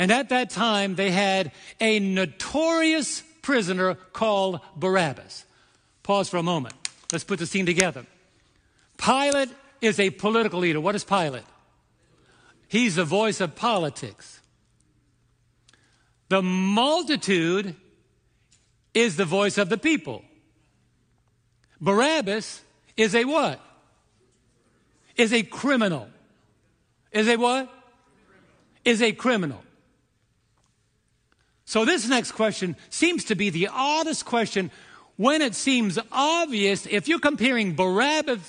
[0.00, 5.44] And at that time, they had a notorious prisoner called Barabbas.
[6.02, 6.74] Pause for a moment.
[7.12, 8.06] Let's put the scene together.
[8.96, 9.50] Pilate
[9.82, 10.80] is a political leader.
[10.80, 11.44] What is Pilate?
[12.66, 14.40] He's the voice of politics.
[16.30, 17.76] The multitude
[18.94, 20.24] is the voice of the people.
[21.78, 22.62] Barabbas
[22.96, 23.60] is a what?
[25.16, 26.08] Is a criminal.
[27.12, 27.70] Is a what?
[28.82, 29.62] Is a criminal.
[31.70, 34.72] So this next question seems to be the oddest question
[35.14, 38.40] when it seems obvious if you're comparing Barabbas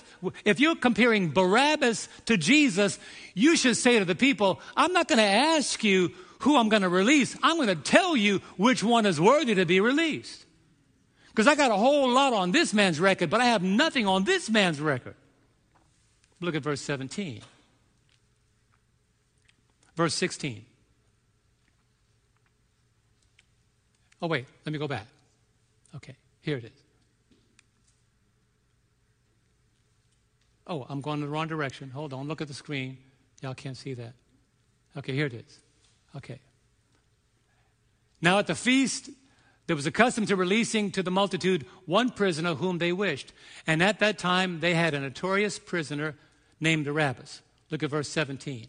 [0.43, 2.97] if you're comparing Barabbas to Jesus,
[3.35, 6.09] you should say to the people, I'm not going to ask you
[6.39, 7.37] who I'm going to release.
[7.43, 10.43] I'm going to tell you which one is worthy to be released.
[11.29, 14.23] Because I got a whole lot on this man's record, but I have nothing on
[14.23, 15.13] this man's record.
[16.39, 17.41] Look at verse 17.
[19.95, 20.65] Verse 16.
[24.21, 25.07] Oh, wait, let me go back.
[25.95, 26.71] Okay, here it is.
[30.67, 31.89] Oh, I'm going in the wrong direction.
[31.89, 32.97] Hold on, look at the screen.
[33.41, 34.13] Y'all can't see that.
[34.95, 35.59] Okay, here it is.
[36.15, 36.39] Okay.
[38.21, 39.09] Now at the feast,
[39.67, 43.33] there was a custom to releasing to the multitude one prisoner whom they wished.
[43.65, 46.15] And at that time, they had a notorious prisoner
[46.59, 47.41] named Barabbas.
[47.71, 48.67] Look at verse 17,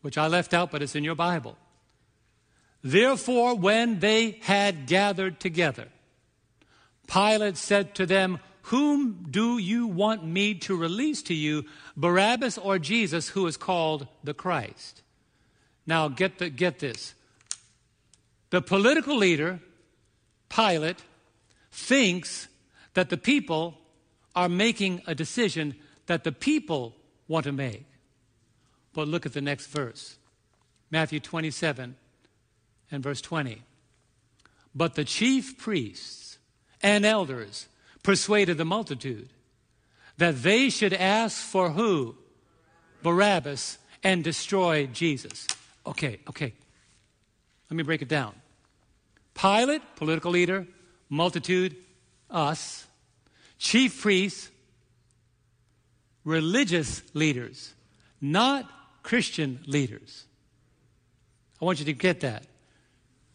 [0.00, 1.56] which I left out, but it's in your Bible.
[2.82, 5.88] Therefore, when they had gathered together,
[7.06, 11.64] Pilate said to them, Whom do you want me to release to you,
[11.96, 15.02] Barabbas or Jesus, who is called the Christ?
[15.86, 17.14] Now, get, the, get this.
[18.50, 19.60] The political leader,
[20.48, 21.02] Pilate,
[21.72, 22.48] thinks
[22.94, 23.76] that the people
[24.34, 25.74] are making a decision
[26.06, 26.94] that the people
[27.28, 27.86] want to make.
[28.92, 30.16] But look at the next verse
[30.90, 31.96] Matthew 27
[32.90, 33.62] and verse 20.
[34.74, 36.38] But the chief priests
[36.82, 37.68] and elders
[38.02, 39.28] persuaded the multitude
[40.18, 42.16] that they should ask for who?
[43.02, 45.46] Barabbas and destroy Jesus.
[45.86, 46.52] Okay, okay.
[47.70, 48.34] Let me break it down.
[49.34, 50.66] Pilate, political leader,
[51.08, 51.76] multitude,
[52.30, 52.86] us,
[53.58, 54.50] chief priests,
[56.24, 57.72] religious leaders,
[58.20, 58.68] not
[59.02, 60.24] Christian leaders.
[61.60, 62.44] I want you to get that.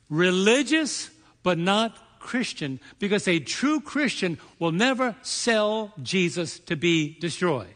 [0.10, 1.10] Religious,
[1.43, 7.74] but not Christian, because a true Christian will never sell Jesus to be destroyed.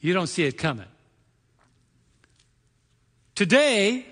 [0.00, 0.86] You don't see it coming.
[3.34, 4.06] Today,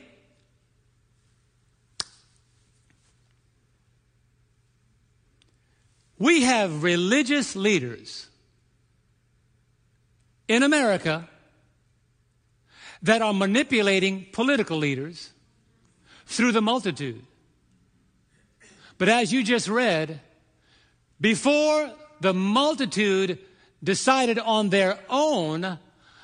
[6.18, 8.28] we have religious leaders
[10.49, 11.28] in America
[13.07, 15.30] that are manipulating political leaders
[16.26, 17.22] through the multitude.
[18.98, 20.20] But as you just read,
[21.20, 23.38] before the multitude
[23.82, 25.78] decided on their own,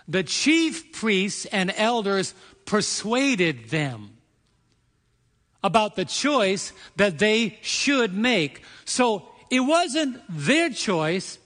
[0.09, 4.17] the chief priests and elders persuaded them
[5.63, 8.63] about the choice that they should make.
[8.85, 11.39] So it wasn't their choice,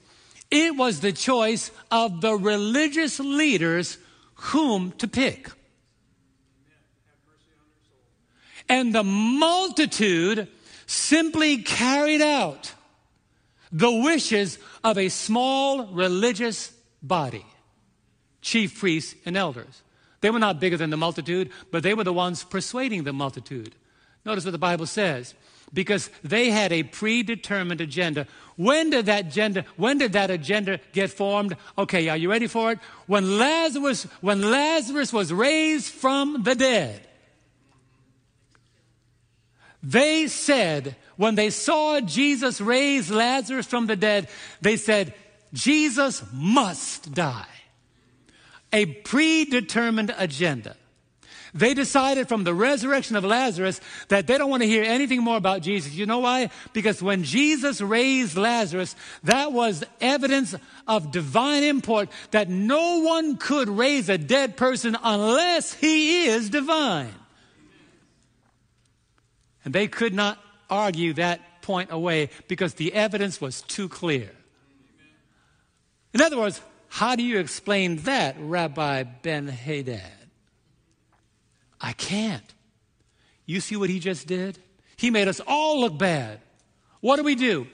[0.51, 3.99] it was the choice of the religious leaders
[4.37, 5.51] whom to pick.
[8.68, 10.49] And the multitude
[10.87, 12.72] simply carried out
[13.72, 16.72] the wishes of a small religious
[17.03, 17.45] body,
[18.41, 19.82] chief priests and elders.
[20.20, 23.74] They were not bigger than the multitude, but they were the ones persuading the multitude.
[24.24, 25.34] Notice what the Bible says.
[25.73, 28.27] Because they had a predetermined agenda.
[28.57, 31.57] When did that agenda, when did that agenda get formed?
[31.77, 32.79] Okay, are you ready for it?
[33.07, 37.07] When Lazarus, when Lazarus was raised from the dead.
[39.83, 44.29] They said, when they saw Jesus raise Lazarus from the dead,
[44.61, 45.14] they said,
[45.53, 47.47] Jesus must die
[48.73, 50.77] a predetermined agenda.
[51.55, 55.37] They decided from the resurrection of Lazarus that they don't want to hear anything more
[55.37, 55.95] about Jesus.
[55.95, 56.51] You know why?
[56.73, 60.55] Because when Jesus raised Lazarus, that was evidence
[60.87, 67.15] of divine import that no one could raise a dead person unless he is divine.
[69.65, 70.39] And they could not
[70.71, 74.31] argue that point away because the evidence was too clear.
[76.15, 80.26] In other words, how do you explain that, Rabbi Ben Hadad?
[81.87, 82.53] I can't.
[83.47, 84.59] You see what he just did?
[84.97, 86.41] He made us all look bad.
[87.01, 87.68] What do we do?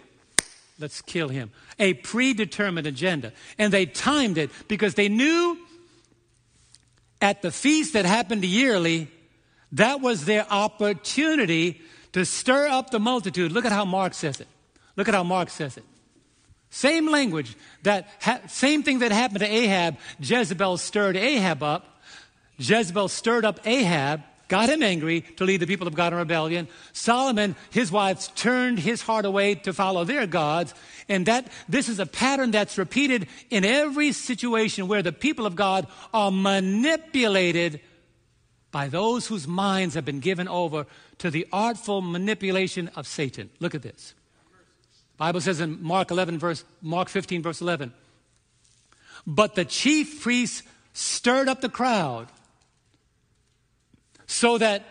[0.79, 1.51] Let's kill him.
[1.79, 3.33] A predetermined agenda.
[3.57, 5.57] And they timed it because they knew
[7.23, 9.09] at the feast that happened yearly,
[9.73, 11.81] that was their opportunity
[12.13, 13.51] to stir up the multitude.
[13.51, 14.49] Look at how Mark says it.
[14.95, 15.85] Look at how Mark says it.
[16.69, 21.92] Same language, that ha- same thing that happened to Ahab, Jezebel stirred Ahab up.
[22.63, 26.69] Jezebel stirred up Ahab, got him angry to lead the people of God in rebellion.
[26.93, 30.75] Solomon, his wives turned his heart away to follow their gods.
[31.09, 35.57] And that this is a pattern that's repeated in every situation where the people of
[35.57, 37.81] God are manipulated
[38.71, 40.87] by those whose minds have been given over
[41.19, 43.51] to the artful manipulation of Satan.
[43.61, 44.15] Look at this.
[45.19, 47.93] Bible says in Mark 11 verse Mark 15 verse 11.
[49.27, 50.63] But the chief priests
[50.95, 52.29] stirred up the crowd
[54.33, 54.83] so that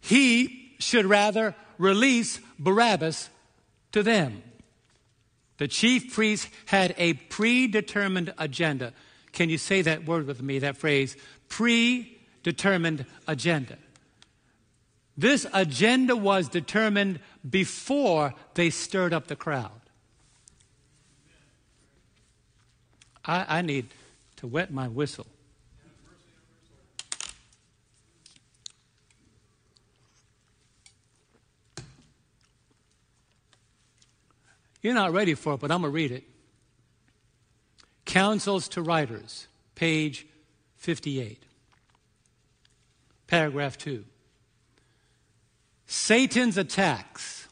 [0.00, 3.28] he should rather release Barabbas
[3.92, 4.42] to them.
[5.58, 8.94] The chief priests had a predetermined agenda.
[9.32, 11.14] Can you say that word with me, that phrase?
[11.50, 13.76] Predetermined agenda.
[15.18, 19.72] This agenda was determined before they stirred up the crowd.
[23.26, 23.88] I, I need
[24.36, 25.26] to wet my whistle.
[34.82, 36.24] You're not ready for it, but I'm going to read it.
[38.04, 40.26] Counsels to Writers, page
[40.76, 41.42] 58,
[43.26, 44.04] paragraph 2.
[45.86, 47.48] Satan's attacks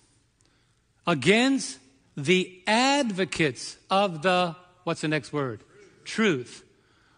[1.06, 1.78] against
[2.16, 5.62] the advocates of the, what's the next word?
[6.04, 6.64] Truth,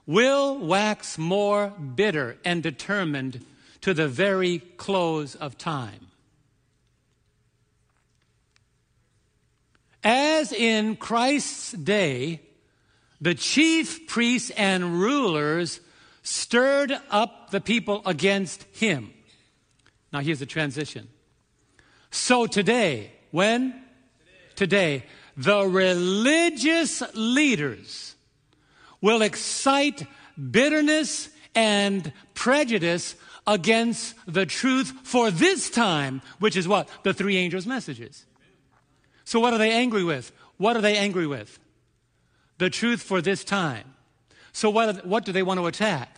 [0.06, 3.44] will wax more bitter and determined
[3.80, 6.09] to the very close of time.
[10.02, 12.40] As in Christ's day,
[13.20, 15.80] the chief priests and rulers
[16.22, 19.12] stirred up the people against him.
[20.12, 21.08] Now here's the transition.
[22.10, 23.82] So today, when?
[24.56, 25.04] Today,
[25.36, 28.14] the religious leaders
[29.00, 30.06] will excite
[30.50, 33.14] bitterness and prejudice
[33.46, 36.88] against the truth for this time, which is what?
[37.02, 38.26] The three angels' messages.
[39.30, 40.32] So, what are they angry with?
[40.56, 41.60] What are they angry with?
[42.58, 43.94] The truth for this time.
[44.50, 46.16] So, what, what do they want to attack?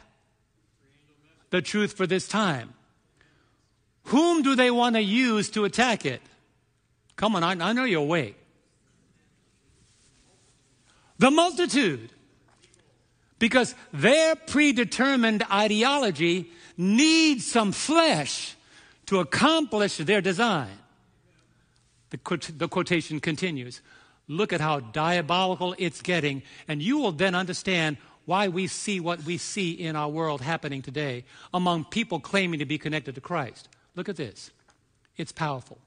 [1.51, 2.73] The truth for this time.
[4.05, 6.23] Whom do they want to use to attack it?
[7.17, 8.39] Come on, I, I know you're awake.
[11.19, 12.13] The multitude.
[13.39, 18.57] Because their predetermined ideology needs some flesh
[19.05, 20.79] to accomplish their design.
[22.13, 23.81] The, quote, the quotation continues.
[24.29, 27.97] Look at how diabolical it's getting, and you will then understand
[28.27, 32.67] why we see what we see in our world happening today among people claiming to
[32.67, 33.71] be connected to Christ.
[33.97, 34.51] Look at this.
[35.17, 35.79] It's powerful.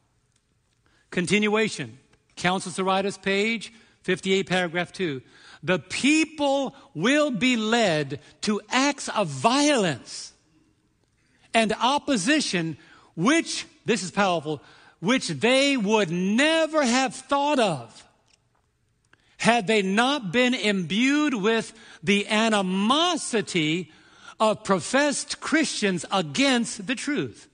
[1.11, 1.99] Continuation.
[2.35, 3.71] Counsels to Writers, page
[4.01, 5.21] 58, paragraph 2.
[5.61, 10.33] The people will be led to acts of violence
[11.53, 12.77] and opposition,
[13.15, 14.59] which, this is powerful,
[14.99, 18.03] which they would never have thought of
[19.37, 23.91] had they not been imbued with the animosity
[24.39, 27.47] of professed Christians against the truth.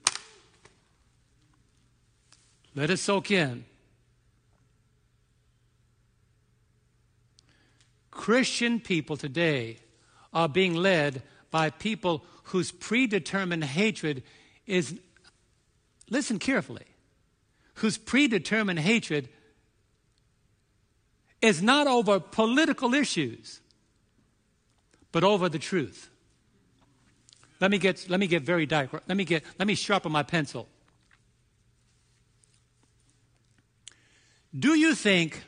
[2.74, 3.64] Let it soak in.
[8.10, 9.78] Christian people today
[10.32, 14.22] are being led by people whose predetermined hatred
[14.66, 14.98] is,
[16.08, 16.86] listen carefully,
[17.74, 19.28] whose predetermined hatred
[21.40, 23.60] is not over political issues,
[25.10, 26.08] but over the truth.
[27.60, 29.08] Let me get, let me get very direct.
[29.08, 30.68] Let me get, let me sharpen my pencil.
[34.56, 35.44] Do you think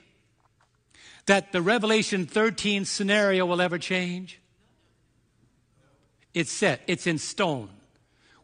[1.26, 4.40] that the Revelation 13 scenario will ever change?
[6.32, 7.70] It's set, it's in stone.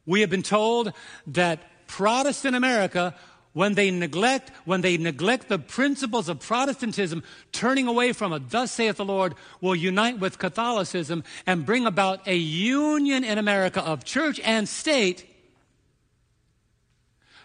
[0.07, 0.93] We have been told
[1.29, 3.15] that Protestant America,
[3.53, 7.23] when they neglect, when they neglect the principles of Protestantism,
[7.53, 12.27] turning away from it, thus saith the Lord, will unite with Catholicism and bring about
[12.29, 15.27] a union in America of church and state.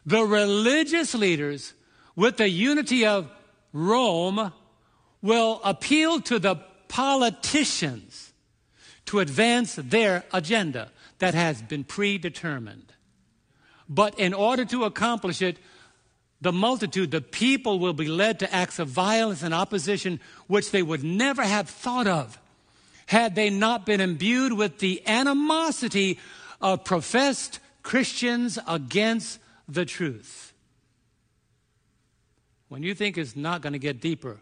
[0.06, 1.74] The religious leaders
[2.16, 3.30] with the unity of
[3.74, 4.54] Rome
[5.22, 6.56] will appeal to the
[6.88, 8.32] politicians
[9.08, 12.94] to advance their agenda that has been predetermined.
[13.90, 15.58] But in order to accomplish it,
[16.42, 20.84] the multitude, the people will be led to acts of violence and opposition which they
[20.84, 22.40] would never have thought of
[23.08, 26.20] had they not been imbued with the animosity
[26.62, 30.54] of professed Christians against the truth.
[32.68, 34.40] When you think it's not going to get deeper,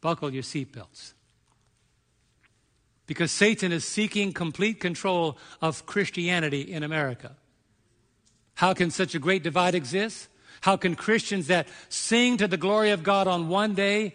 [0.00, 1.14] buckle your seatbelts.
[3.06, 7.32] Because Satan is seeking complete control of Christianity in America.
[8.54, 10.28] How can such a great divide exist?
[10.64, 14.14] How can Christians that sing to the glory of God on one day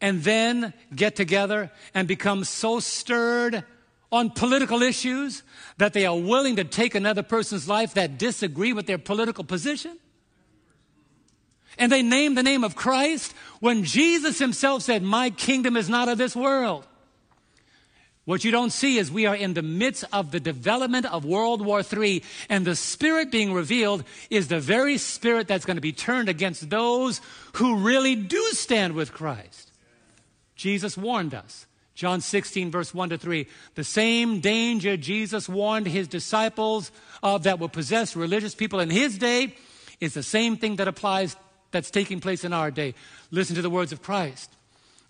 [0.00, 3.64] and then get together and become so stirred
[4.10, 5.42] on political issues
[5.76, 9.98] that they are willing to take another person's life that disagree with their political position?
[11.76, 16.08] And they name the name of Christ when Jesus himself said, My kingdom is not
[16.08, 16.86] of this world.
[18.26, 21.64] What you don't see is we are in the midst of the development of World
[21.64, 25.92] War III, and the spirit being revealed is the very spirit that's going to be
[25.92, 27.20] turned against those
[27.54, 29.72] who really do stand with Christ.
[30.54, 31.66] Jesus warned us.
[31.94, 33.46] John 16, verse 1 to 3.
[33.74, 36.92] The same danger Jesus warned his disciples
[37.22, 39.54] of that will possess religious people in his day
[40.00, 41.36] is the same thing that applies,
[41.72, 42.94] that's taking place in our day.
[43.30, 44.50] Listen to the words of Christ.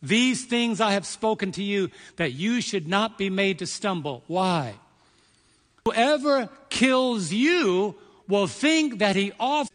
[0.02, 4.24] These things I have spoken to you that you should not be made to stumble.
[4.26, 4.74] Why?
[5.84, 7.96] Whoever kills you
[8.26, 9.68] will think that he ought.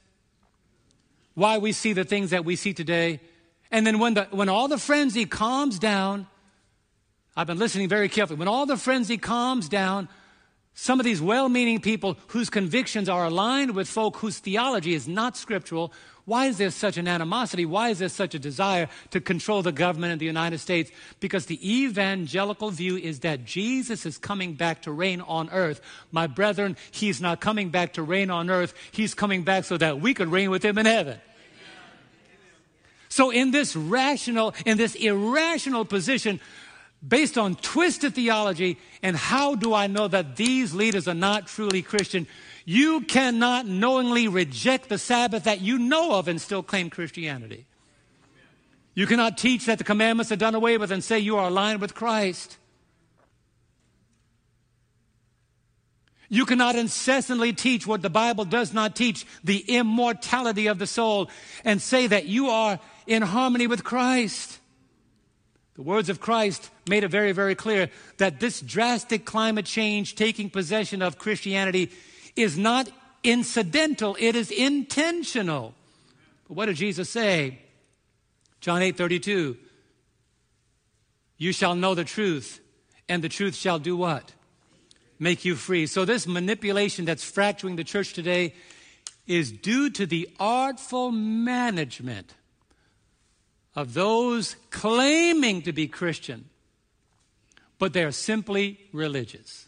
[1.36, 3.20] Why we see the things that we see today.
[3.72, 6.28] And then when, the, when all the frenzy calms down,
[7.36, 8.40] I've been listening very carefully.
[8.40, 10.08] When all the frenzy calms down,
[10.74, 15.08] some of these well meaning people whose convictions are aligned with folk whose theology is
[15.08, 15.92] not scriptural
[16.26, 17.66] why is there such an animosity?
[17.66, 20.90] Why is there such a desire to control the government in the United States?
[21.20, 25.82] Because the evangelical view is that Jesus is coming back to reign on earth.
[26.12, 28.74] My brethren, he's not coming back to reign on earth.
[28.92, 31.20] He's coming back so that we could reign with him in heaven.
[33.08, 36.42] So, in this rational, in this irrational position,
[37.08, 41.84] based on twisted theology, and how do I know that these leaders are not truly
[41.84, 42.28] Christian?
[42.66, 47.68] You cannot knowingly reject the Sabbath that you know of and still claim Christianity.
[48.96, 51.80] You cannot teach that the commandments are done away with and say you are aligned
[51.80, 52.58] with Christ.
[56.28, 61.30] You cannot incessantly teach what the Bible does not teach, the immortality of the soul,
[61.64, 64.60] and say that you are in harmony with Christ.
[65.76, 70.50] The words of Christ made it very, very clear that this drastic climate change taking
[70.50, 71.92] possession of Christianity
[72.36, 72.90] is not
[73.24, 75.74] incidental, it is intentional.
[76.48, 77.60] But what did Jesus say?
[78.62, 79.58] John 8 32.
[81.38, 82.62] You shall know the truth,
[83.10, 84.34] and the truth shall do what?
[85.20, 85.86] Make you free.
[85.88, 88.54] So, this manipulation that's fracturing the church today
[89.28, 92.34] is due to the artful management
[93.76, 96.46] of those claiming to be Christian,
[97.80, 99.65] but they are simply religious.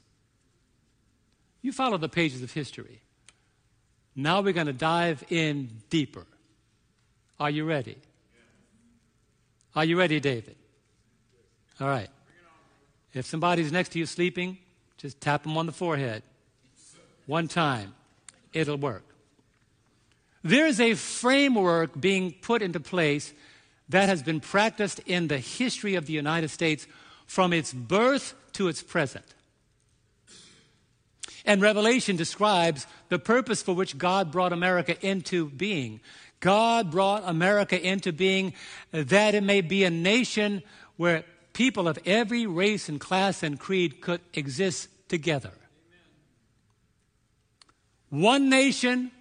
[1.62, 3.02] You follow the pages of history.
[4.16, 6.26] Now we're going to dive in deeper.
[7.40, 7.98] Are you ready?
[9.76, 10.56] Are you ready, David?
[11.80, 12.10] All right.
[13.14, 14.58] If somebody's next to you sleeping,
[14.98, 16.24] just tap them on the forehead.
[17.26, 17.94] One time.
[18.54, 19.04] It'll work.
[20.44, 23.34] There's a framework being put into place
[23.90, 26.88] that has been practiced in the history of the United States
[27.26, 29.26] from its birth to its present.
[31.48, 36.02] And Revelation describes the purpose for which God brought America into being.
[36.42, 38.54] God brought America into being
[38.92, 40.62] that it may be a nation
[40.98, 41.24] where
[41.54, 45.54] people of every race and class and creed could exist together.
[48.10, 49.12] One nation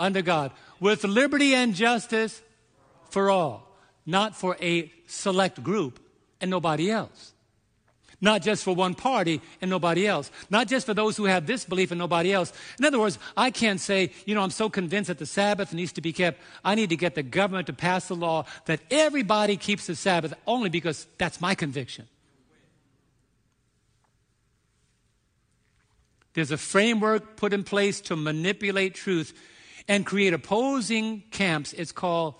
[0.00, 0.50] under God,
[0.80, 2.42] with liberty and justice
[3.10, 6.00] for all, not for a select group
[6.40, 7.34] and nobody else.
[8.20, 10.30] Not just for one party and nobody else.
[10.50, 12.52] Not just for those who have this belief and nobody else.
[12.78, 15.92] In other words, I can't say, you know, I'm so convinced that the Sabbath needs
[15.92, 16.38] to be kept.
[16.62, 20.34] I need to get the government to pass a law that everybody keeps the Sabbath
[20.46, 22.08] only because that's my conviction.
[26.34, 29.32] There's a framework put in place to manipulate truth
[29.88, 31.72] and create opposing camps.
[31.72, 32.34] It's called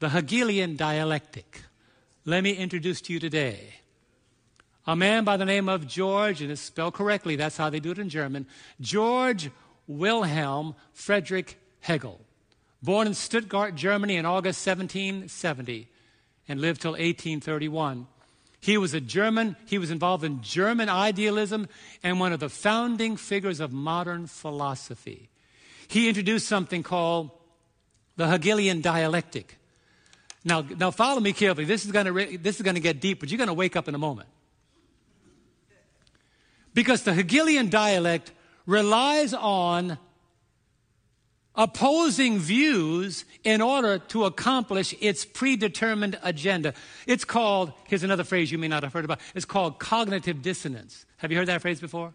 [0.00, 1.62] the Hegelian dialectic.
[2.24, 3.74] Let me introduce to you today
[4.86, 7.90] a man by the name of George, and it's spelled correctly, that's how they do
[7.90, 8.46] it in German,
[8.80, 9.50] George
[9.86, 12.20] Wilhelm Friedrich Hegel,
[12.82, 15.88] born in Stuttgart, Germany in August 1770
[16.48, 18.06] and lived till 1831.
[18.60, 21.68] He was a German, he was involved in German idealism
[22.02, 25.28] and one of the founding figures of modern philosophy.
[25.88, 27.30] he introduced something called
[28.16, 29.58] the Hegelian dialectic.
[30.44, 31.64] Now, now follow me carefully.
[31.64, 33.76] This is going to this is going to get deep, but you're going to wake
[33.76, 34.28] up in a moment.
[36.76, 38.32] Because the Hegelian dialect
[38.66, 39.96] relies on
[41.54, 46.74] opposing views in order to accomplish its predetermined agenda.
[47.06, 51.06] It's called, here's another phrase you may not have heard about, it's called cognitive dissonance.
[51.16, 52.12] Have you heard that phrase before?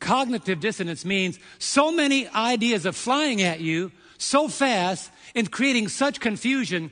[0.00, 6.18] Cognitive dissonance means so many ideas are flying at you so fast and creating such
[6.18, 6.90] confusion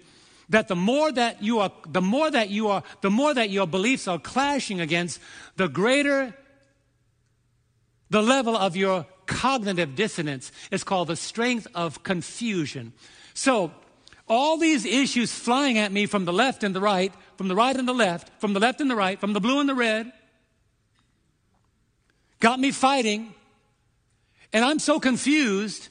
[0.50, 3.66] that the more that you are, the more that you are, the more that your
[3.66, 5.18] beliefs are clashing against,
[5.56, 6.32] the greater
[8.12, 12.92] the level of your cognitive dissonance is called the strength of confusion.
[13.32, 13.72] So,
[14.28, 17.74] all these issues flying at me from the left and the right, from the right
[17.74, 20.12] and the left, from the left and the right, from the blue and the red,
[22.38, 23.32] got me fighting.
[24.52, 25.88] And I'm so confused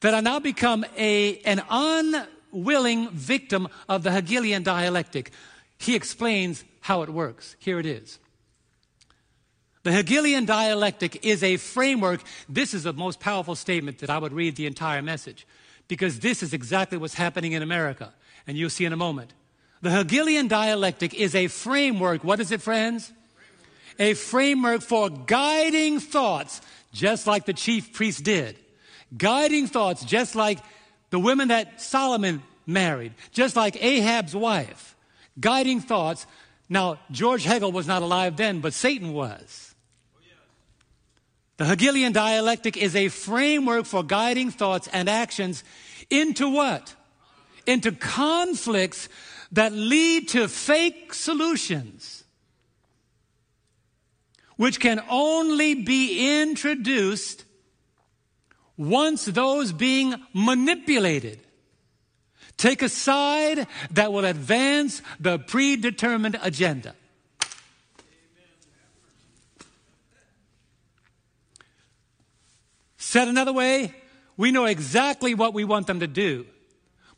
[0.00, 5.32] that I now become a, an unwilling victim of the Hegelian dialectic.
[5.78, 7.56] He explains how it works.
[7.58, 8.20] Here it is.
[9.88, 12.20] The Hegelian dialectic is a framework.
[12.46, 15.46] This is the most powerful statement that I would read the entire message
[15.88, 18.12] because this is exactly what's happening in America,
[18.46, 19.32] and you'll see in a moment.
[19.80, 22.22] The Hegelian dialectic is a framework.
[22.22, 23.10] What is it, friends?
[23.98, 26.60] A framework for guiding thoughts,
[26.92, 28.58] just like the chief priest did.
[29.16, 30.58] Guiding thoughts, just like
[31.08, 34.94] the women that Solomon married, just like Ahab's wife.
[35.40, 36.26] Guiding thoughts.
[36.68, 39.67] Now, George Hegel was not alive then, but Satan was.
[41.58, 45.64] The Hegelian dialectic is a framework for guiding thoughts and actions
[46.08, 46.94] into what?
[47.66, 49.08] Into conflicts
[49.52, 52.24] that lead to fake solutions,
[54.56, 57.44] which can only be introduced
[58.76, 61.40] once those being manipulated
[62.58, 66.94] take a side that will advance the predetermined agenda.
[73.08, 73.94] Said another way,
[74.36, 76.44] we know exactly what we want them to do,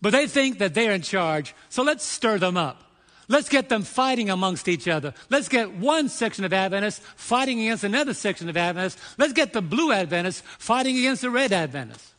[0.00, 2.80] but they think that they're in charge, so let's stir them up.
[3.26, 5.14] Let's get them fighting amongst each other.
[5.30, 9.00] Let's get one section of Adventists fighting against another section of Adventists.
[9.18, 12.14] Let's get the blue Adventists fighting against the red Adventists.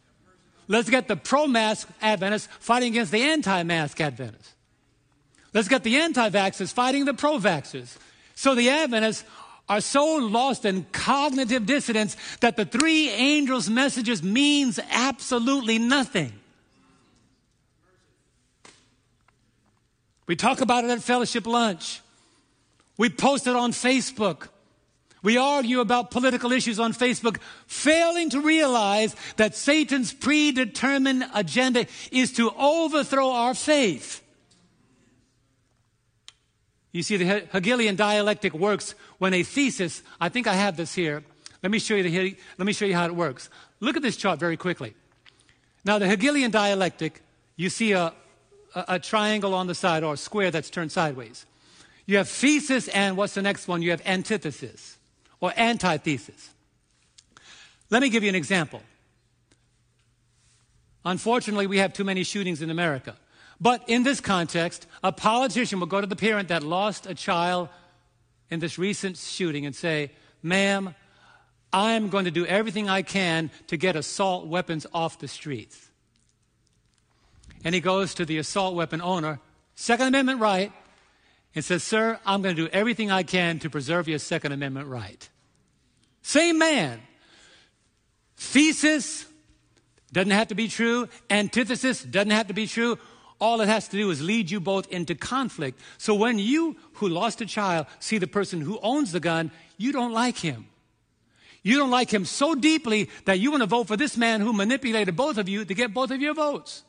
[0.67, 4.53] Let's get the pro mask Adventists fighting against the anti mask Adventists.
[5.53, 7.95] Let's get the anti vaxxers fighting the pro vaxxers.
[8.35, 9.23] So the Adventists
[9.71, 16.33] are so lost in cognitive dissonance that the three angels' messages means absolutely nothing.
[20.27, 22.01] We talk about it at fellowship lunch.
[22.97, 24.49] We post it on Facebook.
[25.23, 32.33] We argue about political issues on Facebook, failing to realize that Satan's predetermined agenda is
[32.33, 34.20] to overthrow our faith.
[36.91, 41.23] You see, the Hegelian dialectic works when a thesis, I think I have this here.
[41.63, 43.49] Let me show you, the, let me show you how it works.
[43.79, 44.93] Look at this chart very quickly.
[45.85, 47.21] Now, the Hegelian dialectic,
[47.55, 48.13] you see a,
[48.75, 51.45] a, a triangle on the side or a square that's turned sideways.
[52.05, 53.81] You have thesis, and what's the next one?
[53.81, 54.97] You have antithesis
[55.39, 56.49] or antithesis.
[57.89, 58.81] Let me give you an example.
[61.05, 63.15] Unfortunately, we have too many shootings in America.
[63.61, 67.69] But in this context, a politician will go to the parent that lost a child
[68.49, 70.95] in this recent shooting and say, Ma'am,
[71.71, 75.89] I'm going to do everything I can to get assault weapons off the streets.
[77.63, 79.39] And he goes to the assault weapon owner,
[79.75, 80.71] Second Amendment right,
[81.53, 84.87] and says, Sir, I'm going to do everything I can to preserve your Second Amendment
[84.87, 85.29] right.
[86.23, 86.99] Same man.
[88.37, 89.27] Thesis
[90.11, 92.97] doesn't have to be true, antithesis doesn't have to be true.
[93.41, 95.79] All it has to do is lead you both into conflict.
[95.97, 99.91] So when you, who lost a child, see the person who owns the gun, you
[99.91, 100.67] don't like him.
[101.63, 104.53] You don't like him so deeply that you want to vote for this man who
[104.53, 106.83] manipulated both of you to get both of your votes.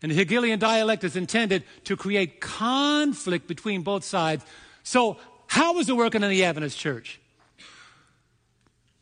[0.00, 4.44] And the Hegelian dialect is intended to create conflict between both sides.
[4.84, 7.20] So, how was it working in the Adventist church?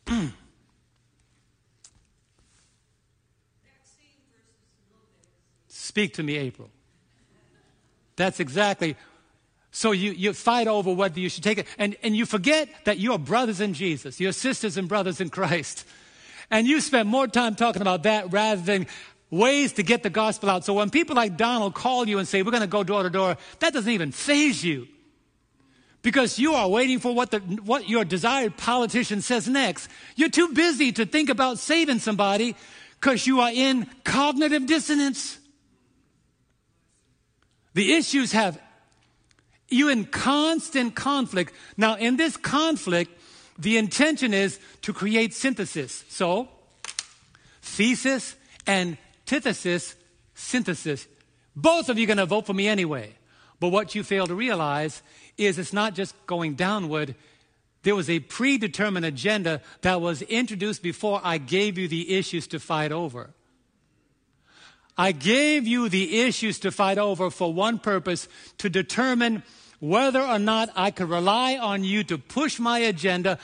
[5.89, 6.69] Speak to me, April.
[8.15, 8.95] That's exactly.
[9.71, 11.65] So you, you fight over whether you should take it.
[11.79, 15.87] And, and you forget that you're brothers in Jesus, you're sisters and brothers in Christ.
[16.51, 18.85] And you spend more time talking about that rather than
[19.31, 20.63] ways to get the gospel out.
[20.63, 23.09] So when people like Donald call you and say, we're going to go door to
[23.09, 24.87] door, that doesn't even faze you.
[26.01, 29.89] because you are waiting for what, the, what your desired politician says next.
[30.15, 32.55] You're too busy to think about saving somebody
[32.99, 35.38] because you are in cognitive dissonance.
[37.79, 38.61] The issues have
[39.69, 41.53] you in constant conflict.
[41.77, 43.09] Now, in this conflict,
[43.57, 46.03] the intention is to create synthesis.
[46.09, 46.49] So,
[47.61, 48.35] thesis
[48.67, 49.95] and antithesis,
[50.33, 51.07] synthesis.
[51.55, 53.15] Both of you are going to vote for me anyway.
[53.61, 55.01] But what you fail to realize
[55.37, 57.15] is it's not just going downward.
[57.83, 62.59] There was a predetermined agenda that was introduced before I gave you the issues to
[62.59, 63.29] fight over.
[64.99, 68.27] I gave you the issues to fight over for one purpose
[68.57, 69.43] to determine
[69.79, 73.39] whether or not I could rely on you to push my agenda,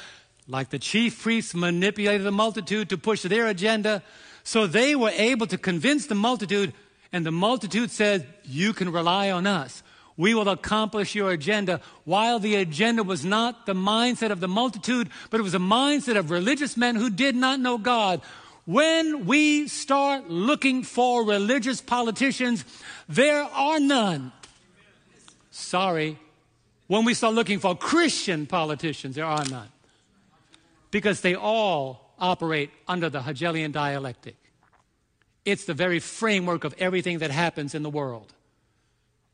[0.50, 4.04] like the chief priests manipulated the multitude to push their agenda.
[4.44, 6.74] So they were able to convince the multitude,
[7.14, 9.82] and the multitude said, You can rely on us
[10.18, 11.82] we will accomplish your agenda.
[12.06, 16.18] While the agenda was not the mindset of the multitude, but it was a mindset
[16.18, 18.22] of religious men who did not know God.
[18.66, 22.66] When we start looking for religious politicians,
[23.08, 24.32] there are none.
[25.52, 26.20] Sorry.
[26.88, 29.70] When we start looking for Christian politicians, there are none.
[30.92, 34.36] Because they all operate under the Hegelian dialectic.
[35.44, 38.34] It's the very framework of everything that happens in the world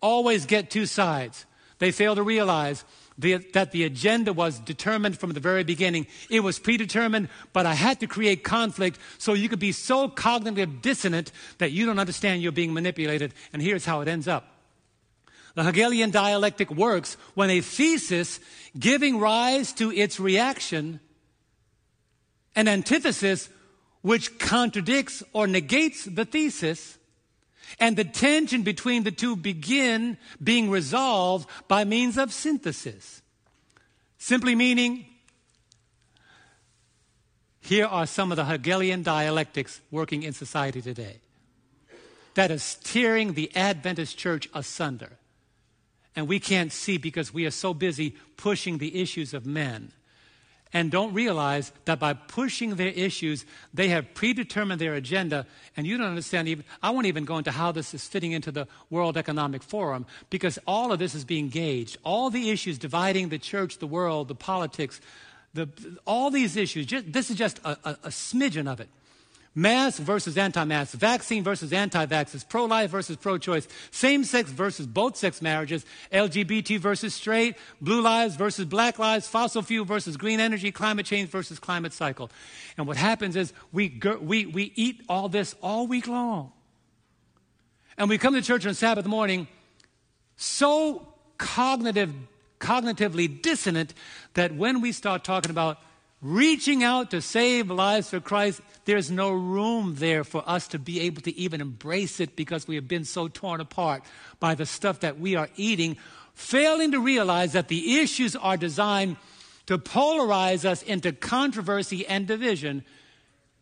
[0.02, 1.46] always get two sides.
[1.80, 2.84] They fail to realize
[3.22, 6.08] the, that the agenda was determined from the very beginning.
[6.30, 10.82] It was predetermined, but I had to create conflict so you could be so cognitive
[10.82, 13.34] dissonant that you don't understand you're being manipulated.
[13.54, 14.48] And here's how it ends up.
[15.54, 18.40] The Hegelian dialectic works when a thesis
[18.78, 21.00] giving rise to its reaction,
[22.56, 23.50] an antithesis
[24.02, 26.98] which contradicts or negates the thesis,
[27.80, 33.22] and the tension between the two begin being resolved by means of synthesis.
[34.18, 35.06] Simply meaning,
[37.62, 41.22] here are some of the Hegelian dialectics working in society today
[42.34, 45.18] that is tearing the Adventist church asunder.
[46.16, 49.92] And we can't see because we are so busy pushing the issues of men
[50.74, 55.46] and don't realize that by pushing their issues, they have predetermined their agenda.
[55.76, 58.52] And you don't understand even, I won't even go into how this is fitting into
[58.52, 61.98] the World Economic Forum because all of this is being gauged.
[62.04, 65.02] All the issues dividing the church, the world, the politics,
[65.54, 65.68] the,
[66.06, 68.88] all these issues, just, this is just a, a, a smidgen of it.
[69.54, 77.14] Mask versus anti-mask, vaccine versus anti-vaxxers, pro-life versus pro-choice, same-sex versus both-sex marriages, LGBT versus
[77.14, 81.92] straight, blue lives versus black lives, fossil fuel versus green energy, climate change versus climate
[81.92, 82.32] cycle.
[82.78, 86.54] And what happens is we, we, we eat all this all week long.
[87.98, 89.50] And we come to church on Sabbath morning
[90.38, 92.14] so cognitive,
[92.62, 93.94] cognitively dissonant
[94.34, 95.78] that when we start talking about
[96.22, 101.02] reaching out to save lives for Christ, there's no room there for us to be
[101.02, 104.04] able to even embrace it because we have been so torn apart
[104.40, 105.98] by the stuff that we are eating,
[106.34, 109.18] failing to realize that the issues are designed
[109.66, 112.84] to polarize us into controversy and division.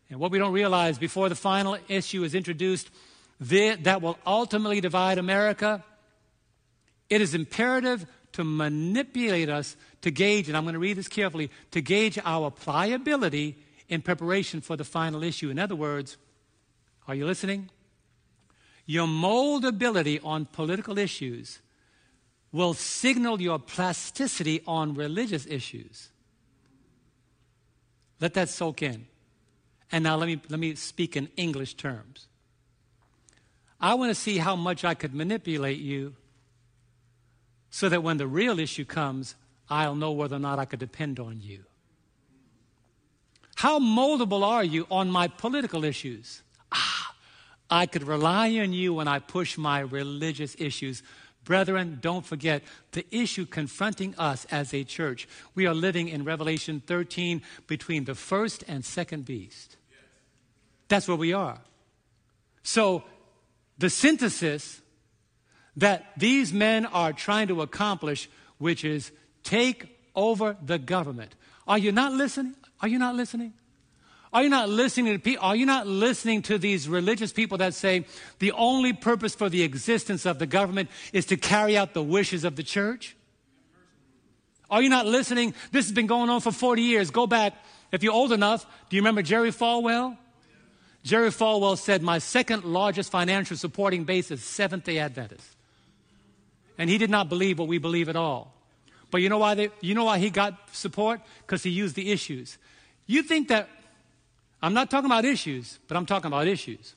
[0.10, 2.90] And what we don't realize before the final issue is introduced
[3.40, 5.84] that will ultimately divide America,
[7.10, 11.50] it is imperative to manipulate us to gauge, and I'm going to read this carefully,
[11.72, 13.58] to gauge our pliability
[13.88, 15.50] in preparation for the final issue.
[15.50, 16.18] In other words,
[17.08, 17.70] are you listening?
[18.86, 21.60] Your moldability on political issues
[22.52, 26.10] will signal your plasticity on religious issues.
[28.20, 29.08] Let that soak in.
[29.92, 32.28] And now let me, let me speak in English terms.
[33.80, 36.16] I want to see how much I could manipulate you
[37.70, 39.36] so that when the real issue comes,
[39.70, 41.64] I'll know whether or not I could depend on you.
[43.56, 46.42] How moldable are you on my political issues?
[46.72, 47.14] Ah,
[47.70, 51.04] I could rely on you when I push my religious issues.
[51.44, 52.64] Brethren, don't forget
[52.94, 55.28] the issue confronting us as a church.
[55.56, 59.78] We are living in Revelation 13 between the first and second beast.
[60.88, 61.60] That's where we are.
[62.64, 63.04] So,
[63.78, 64.82] the synthesis
[65.78, 69.12] that these men are trying to accomplish, which is
[69.44, 71.36] take over the government.
[71.68, 72.56] Are you not listening?
[72.82, 73.54] Are you not listening?
[74.32, 75.44] Are you not listening to people?
[75.44, 78.06] Are you not listening to these religious people that say
[78.38, 82.44] the only purpose for the existence of the government is to carry out the wishes
[82.44, 83.16] of the church?
[84.70, 85.56] Are you not listening?
[85.72, 87.10] This has been going on for 40 years.
[87.10, 87.54] Go back,
[87.92, 90.16] if you're old enough, do you remember Jerry Falwell?
[91.04, 95.56] Jerry Falwell said, My second largest financial supporting base is Seventh day Adventist.
[96.80, 98.54] And he did not believe what we believe at all.
[99.12, 101.20] But you know why, they, you know why he got support?
[101.46, 102.58] Because he used the issues.
[103.06, 103.68] You think that,
[104.62, 106.96] I'm not talking about issues, but I'm talking about issues.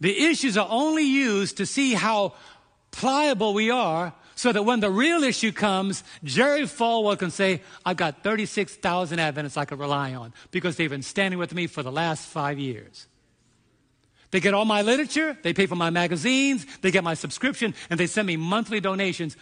[0.00, 2.34] The issues are only used to see how
[2.90, 7.96] pliable we are so that when the real issue comes, Jerry Falwell can say, I've
[7.96, 11.92] got 36,000 Adventists I can rely on because they've been standing with me for the
[11.92, 13.06] last five years.
[14.34, 18.00] They get all my literature, they pay for my magazines, they get my subscription, and
[18.00, 19.36] they send me monthly donations.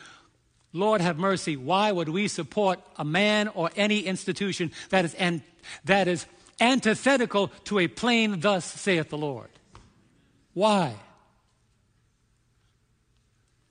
[0.74, 1.56] Lord have mercy.
[1.56, 5.42] Why would we support a man or any institution that is, an,
[5.86, 6.26] that is
[6.60, 9.48] antithetical to a plain, thus saith the Lord?
[10.52, 10.94] Why?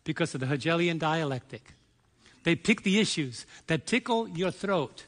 [0.04, 1.76] Because of the Hegelian dialectic.
[2.46, 5.06] They pick the issues that tickle your throat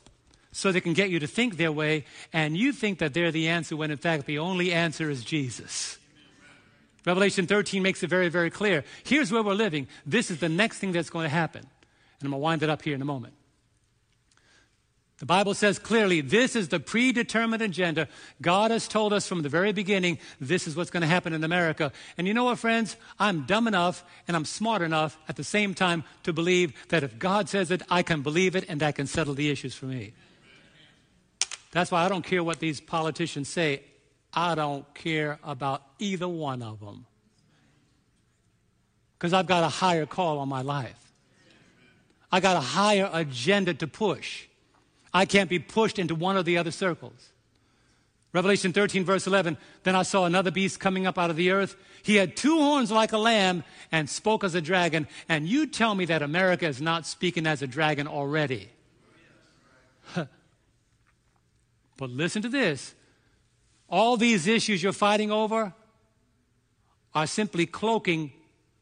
[0.51, 3.47] so they can get you to think their way, and you think that they're the
[3.47, 5.97] answer when in fact the only answer is Jesus.
[7.05, 8.83] Revelation 13 makes it very, very clear.
[9.03, 9.87] Here's where we're living.
[10.05, 11.61] This is the next thing that's going to happen.
[11.61, 13.33] And I'm going to wind it up here in a moment.
[15.23, 18.09] The Bible says clearly this is the predetermined agenda.
[18.41, 21.43] God has told us from the very beginning this is what's going to happen in
[21.43, 21.93] America.
[22.17, 22.97] And you know what, friends?
[23.19, 27.19] I'm dumb enough and I'm smart enough at the same time to believe that if
[27.19, 30.13] God says it, I can believe it and that can settle the issues for me.
[31.71, 33.83] That's why I don't care what these politicians say.
[34.33, 37.05] I don't care about either one of them.
[39.17, 41.11] Because I've got a higher call on my life.
[42.31, 44.45] I got a higher agenda to push.
[45.13, 47.29] I can't be pushed into one or the other circles.
[48.33, 51.75] Revelation 13, verse 11 Then I saw another beast coming up out of the earth.
[52.01, 55.07] He had two horns like a lamb and spoke as a dragon.
[55.29, 58.69] And you tell me that America is not speaking as a dragon already.
[60.15, 60.27] but
[61.99, 62.95] listen to this
[63.93, 65.71] all these issues you're fighting over
[67.13, 68.33] are simply cloaking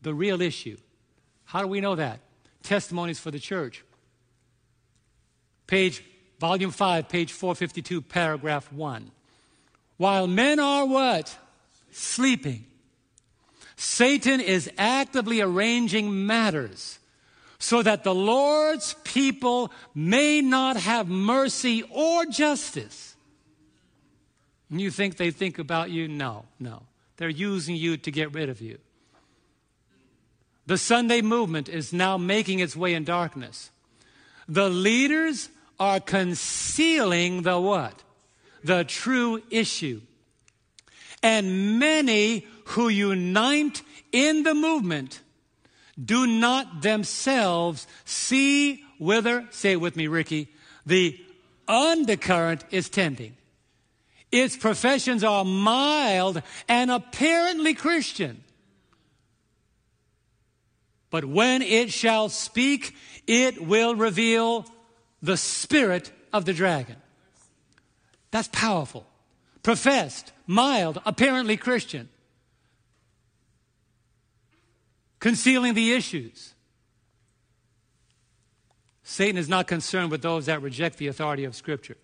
[0.02, 0.78] the real issue.
[1.44, 2.22] How do we know that?
[2.64, 3.84] Testimonies for the church.
[5.68, 6.02] Page,
[6.40, 9.12] volume 5, page 452, paragraph 1.
[9.98, 11.38] While men are what?
[11.92, 12.66] Sleeping.
[13.76, 17.00] Satan is actively arranging matters
[17.60, 23.11] so that the Lord's people may not have mercy or justice.
[24.72, 26.08] You think they think about you?
[26.08, 26.84] No, no.
[27.18, 28.78] They're using you to get rid of you.
[30.66, 33.72] The Sunday movement is now making its way in darkness.
[34.48, 35.50] The leaders
[35.80, 38.02] are concealing the what?
[38.64, 40.02] The true issue.
[41.22, 45.22] And many who unite in the movement
[46.04, 50.48] do not themselves see whither, say it with me, Ricky,
[50.86, 51.20] the
[51.68, 53.36] undercurrent is tending.
[54.32, 58.44] Its professions are mild and apparently Christian.
[61.10, 62.96] But when it shall speak,
[63.28, 64.66] it will reveal
[65.22, 66.96] the spirit of the dragon.
[68.32, 69.06] That's powerful.
[69.62, 72.08] Professed, mild, apparently Christian.
[75.20, 76.54] Concealing the issues.
[79.04, 81.98] Satan is not concerned with those that reject the authority of Scripture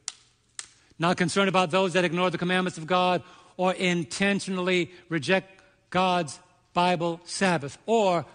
[1.00, 3.24] not concerned about those that ignore the commandments of God
[3.56, 6.39] or intentionally reject God's
[6.74, 8.26] Bible Sabbath or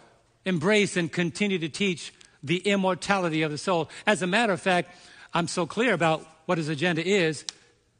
[0.45, 3.89] embrace and continue to teach the immortality of the soul.
[4.07, 4.95] As a matter of fact,
[5.33, 7.45] I'm so clear about what his agenda is.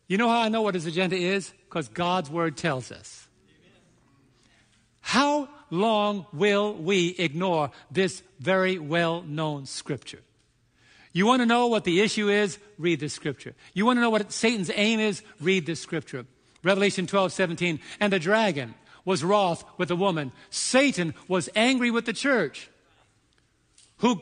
[0.09, 1.53] You know how I know what his agenda is?
[1.69, 3.27] Because God's word tells us.
[5.01, 10.21] How long will we ignore this very well known scripture?
[11.13, 12.59] You want to know what the issue is?
[12.79, 13.55] Read the scripture.
[13.75, 15.23] You want to know what Satan's aim is?
[15.41, 16.27] Read the scripture.
[16.63, 17.81] Revelation 12, 17.
[18.01, 18.75] And the dragon
[19.05, 20.33] was wroth with the woman.
[20.51, 22.71] Satan was angry with the church.
[23.99, 24.21] Who,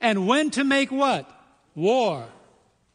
[0.00, 1.30] and when to make what?
[1.74, 2.26] War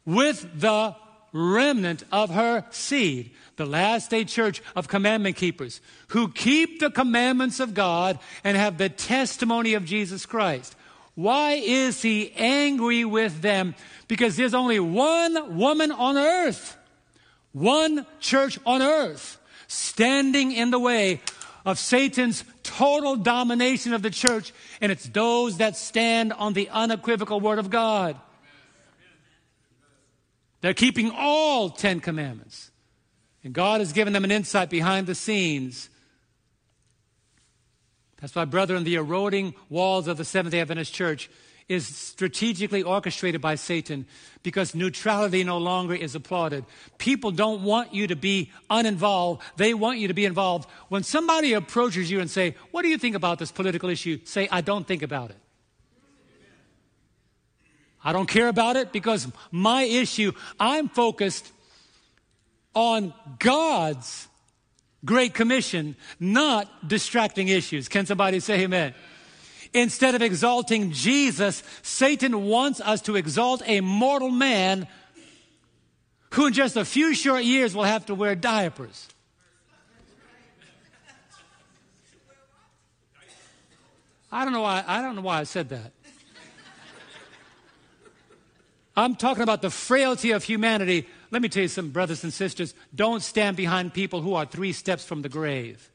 [0.04, 0.94] with the
[1.32, 7.60] remnant of her seed, the last day church of commandment keepers, who keep the commandments
[7.60, 10.76] of God and have the testimony of Jesus Christ.
[11.14, 13.74] Why is he angry with them?
[14.08, 16.76] Because there's only one woman on earth,
[17.52, 21.20] one church on earth, standing in the way
[21.64, 27.40] of Satan's total domination of the church, and it's those that stand on the unequivocal
[27.40, 28.16] word of God.
[30.60, 32.70] They're keeping all Ten Commandments.
[33.44, 35.88] And God has given them an insight behind the scenes
[38.22, 41.28] that's why, brethren, the eroding walls of the Seventh day Adventist Church
[41.68, 44.06] is strategically orchestrated by Satan
[44.44, 46.64] because neutrality no longer is applauded.
[46.98, 49.42] People don't want you to be uninvolved.
[49.56, 50.68] They want you to be involved.
[50.88, 54.20] When somebody approaches you and say, what do you think about this political issue?
[54.24, 55.36] Say, I don't think about it.
[58.04, 60.30] I don't care about it because my issue,
[60.60, 61.50] I'm focused
[62.72, 64.28] on God's
[65.04, 67.88] Great Commission, not distracting issues.
[67.88, 68.94] Can somebody say amen?
[69.74, 74.86] Instead of exalting Jesus, Satan wants us to exalt a mortal man
[76.32, 79.08] who in just a few short years will have to wear diapers.
[84.30, 85.92] I don't know why I don't know why I said that.
[88.96, 91.06] I'm talking about the frailty of humanity.
[91.32, 94.72] Let me tell you some brothers and sisters, don't stand behind people who are 3
[94.72, 95.88] steps from the grave.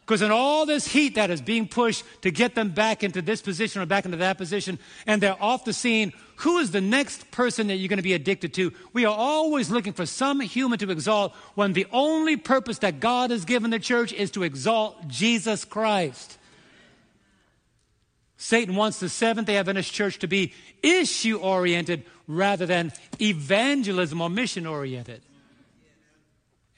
[0.00, 3.40] Because in all this heat that is being pushed to get them back into this
[3.40, 7.30] position or back into that position, and they're off the scene, who is the next
[7.30, 8.72] person that you're going to be addicted to?
[8.92, 13.30] We are always looking for some human to exalt when the only purpose that God
[13.30, 16.38] has given the church is to exalt Jesus Christ.
[18.42, 22.90] Satan wants the Seventh day Adventist church to be issue oriented rather than
[23.20, 25.20] evangelism or mission oriented.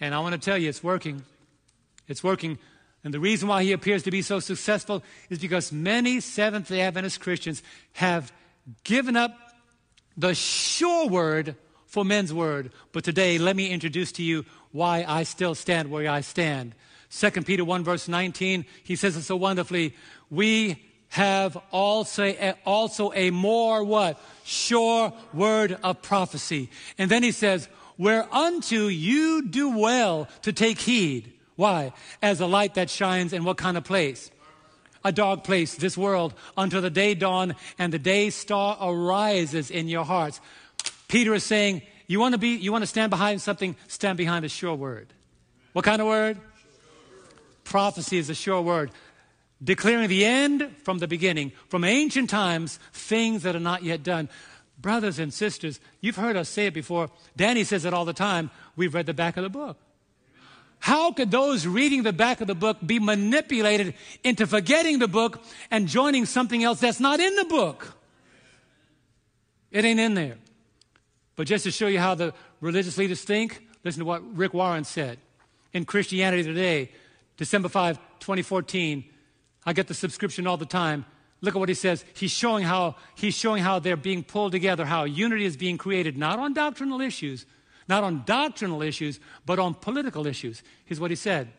[0.01, 1.23] And I want to tell you, it's working.
[2.09, 2.59] It's working.
[3.05, 6.81] And the reason why he appears to be so successful is because many Seventh day
[6.81, 7.63] Adventist Christians
[7.93, 8.33] have
[8.83, 9.33] given up
[10.17, 11.55] the sure word
[11.87, 12.73] for men's word.
[12.91, 16.75] But today, let me introduce to you why I still stand where I stand.
[17.17, 19.95] 2 Peter 1, verse 19, he says it so wonderfully.
[20.29, 22.35] We have also,
[22.67, 24.21] also a more what?
[24.45, 26.69] Sure word of prophecy.
[26.99, 31.93] And then he says, whereunto you do well to take heed why?
[32.21, 34.31] As a light that shines in what kind of place?
[35.05, 39.89] A dark place, this world, until the day dawn and the day star arises in
[39.89, 40.41] your hearts.
[41.09, 44.45] Peter is saying, you want to be, you want to stand behind something, stand behind
[44.45, 45.13] a sure word.
[45.73, 46.39] What kind of word?
[47.65, 48.91] Prophecy is a sure word.
[49.63, 54.29] Declaring the end from the beginning, from ancient times, things that are not yet done.
[54.81, 57.11] Brothers and sisters, you've heard us say it before.
[57.37, 58.51] Danny says it all the time.
[58.75, 59.79] We've read the back of the book.
[60.81, 63.95] How could those reading the back of the book be manipulated
[64.25, 65.41] into forgetting the book
[65.71, 67.97] and joining something else that's not in the book?
[69.71, 70.39] It ain't in there.
[71.37, 74.83] But just to show you how the religious leaders think, listen to what Rick Warren
[74.83, 75.19] said
[75.73, 76.91] in Christianity Today,
[77.37, 79.05] December 5, 2014.
[79.65, 81.05] I get the subscription all the time.
[81.41, 82.05] Look at what he says.
[82.15, 86.17] He's showing how he's showing how they're being pulled together, how unity is being created,
[86.17, 87.47] not on doctrinal issues,
[87.89, 90.63] not on doctrinal issues, but on political issues.
[90.85, 91.53] Here's what he said.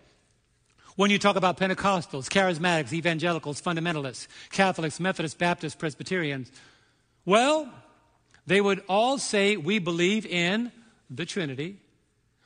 [0.95, 6.51] When you talk about Pentecostals, charismatics, evangelicals, fundamentalists, Catholics, Methodists, Baptists, Presbyterians,
[7.25, 7.69] well,
[8.45, 10.71] they would all say, We believe in
[11.09, 11.79] the Trinity.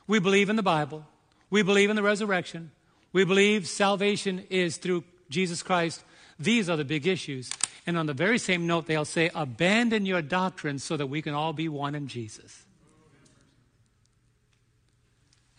[0.06, 1.06] We believe in the Bible.
[1.50, 2.70] We believe in the resurrection.
[3.12, 6.02] We believe salvation is through Jesus Christ.
[6.38, 7.50] These are the big issues.
[7.86, 11.34] And on the very same note, they'll say, Abandon your doctrine so that we can
[11.34, 12.64] all be one in Jesus.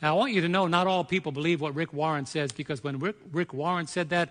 [0.02, 2.84] Now, I want you to know not all people believe what Rick Warren says because
[2.84, 4.30] when Rick, Rick Warren said that,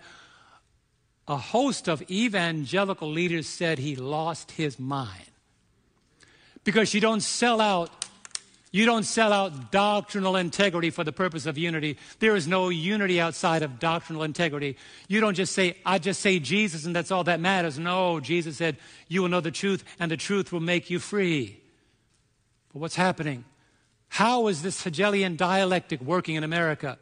[1.27, 5.29] a host of evangelical leaders said he lost his mind.
[6.63, 7.98] Because you don't sell out
[8.71, 11.97] you don't sell out doctrinal integrity for the purpose of unity.
[12.19, 14.77] There is no unity outside of doctrinal integrity.
[15.07, 17.79] You don't just say, I just say Jesus and that's all that matters.
[17.79, 18.77] No, Jesus said,
[19.07, 21.59] You will know the truth and the truth will make you free.
[22.71, 23.43] But what's happening?
[24.09, 26.99] How is this Hegelian dialectic working in America?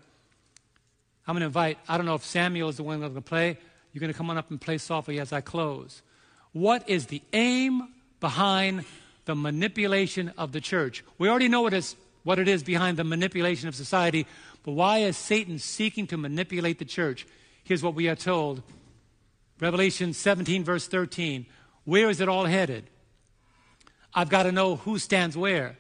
[1.28, 3.58] I'm going to invite, I don't know if Samuel is the one going to play.
[3.92, 6.02] You're going to come on up and play softly as I close.
[6.54, 7.90] What is the aim
[8.22, 8.86] behind
[9.28, 11.04] the manipulation of the church?
[11.20, 14.26] We already know what, is, what it is behind the manipulation of society,
[14.64, 17.28] but why is Satan seeking to manipulate the church?
[17.64, 18.64] Here's what we are told
[19.60, 21.46] Revelation 17, verse 13.
[21.84, 22.90] Where is it all headed?
[24.14, 25.78] I've got to know who stands where.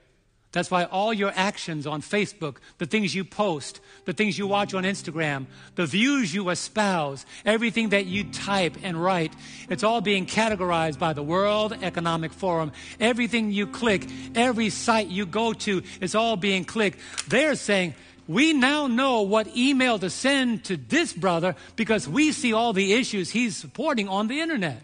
[0.54, 4.74] That's why all your actions on Facebook, the things you post, the things you watch
[4.74, 5.46] on Instagram,
[5.76, 9.34] the views you espouse, everything that you type and write,
[9.70, 12.72] it's all being categorized by the World Economic Forum.
[13.00, 17.00] Everything you click, every site you go to, it's all being clicked.
[17.28, 17.96] They're saying,
[18.28, 22.94] we now know what email to send to this brother because we see all the
[22.94, 24.82] issues he's supporting on the internet.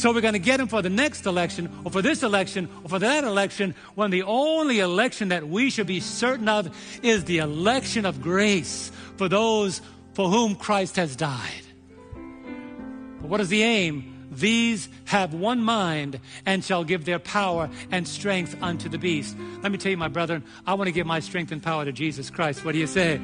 [0.00, 2.88] So we're going to get him for the next election, or for this election, or
[2.88, 7.36] for that election, when the only election that we should be certain of is the
[7.36, 9.82] election of grace for those
[10.14, 11.64] for whom Christ has died.
[12.14, 14.28] But what is the aim?
[14.30, 19.36] These have one mind and shall give their power and strength unto the beast.
[19.62, 21.92] Let me tell you, my brethren, I want to give my strength and power to
[21.92, 22.64] Jesus Christ.
[22.64, 23.20] What do you say?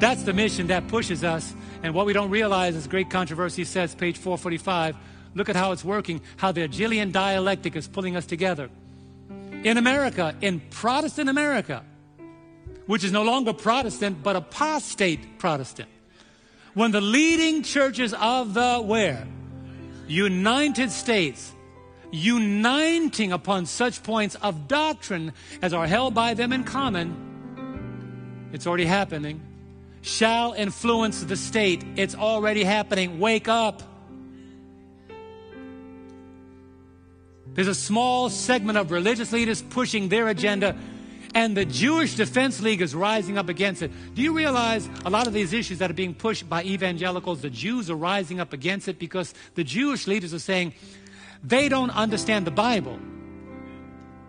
[0.00, 1.54] That's the mission that pushes us.
[1.84, 4.96] And what we don't realize is great controversy says, page 445
[5.34, 8.70] Look at how it's working, how the Hegelian dialectic is pulling us together.
[9.62, 11.84] In America, in Protestant America,
[12.86, 15.88] which is no longer Protestant, but apostate Protestant,
[16.74, 19.26] when the leading churches of the where?
[20.06, 21.52] United States,
[22.10, 27.28] uniting upon such points of doctrine as are held by them in common,
[28.52, 29.40] it's already happening,
[30.00, 31.84] shall influence the state.
[31.96, 33.18] It's already happening.
[33.18, 33.82] Wake up.
[37.58, 40.76] There's a small segment of religious leaders pushing their agenda,
[41.34, 43.90] and the Jewish Defense League is rising up against it.
[44.14, 47.50] Do you realize a lot of these issues that are being pushed by evangelicals, the
[47.50, 50.72] Jews are rising up against it because the Jewish leaders are saying
[51.42, 52.96] they don't understand the Bible.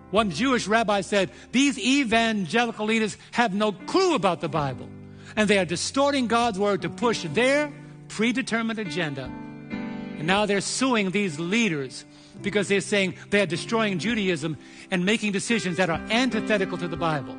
[0.09, 4.89] One Jewish rabbi said, These evangelical leaders have no clue about the Bible,
[5.35, 7.71] and they are distorting God's word to push their
[8.07, 9.25] predetermined agenda.
[9.25, 12.05] And now they're suing these leaders
[12.41, 14.57] because they're saying they are destroying Judaism
[14.91, 17.37] and making decisions that are antithetical to the Bible.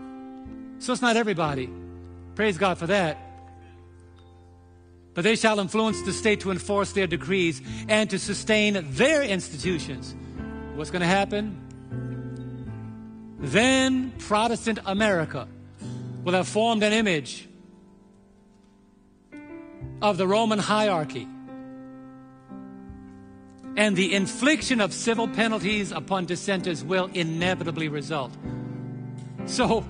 [0.78, 1.70] So it's not everybody.
[2.34, 3.18] Praise God for that.
[5.14, 10.14] But they shall influence the state to enforce their decrees and to sustain their institutions.
[10.74, 11.56] What's going to happen?
[13.38, 15.48] Then Protestant America
[16.24, 17.48] will have formed an image
[20.02, 21.26] of the Roman hierarchy
[23.76, 28.32] and the infliction of civil penalties upon dissenters will inevitably result.
[29.46, 29.84] So,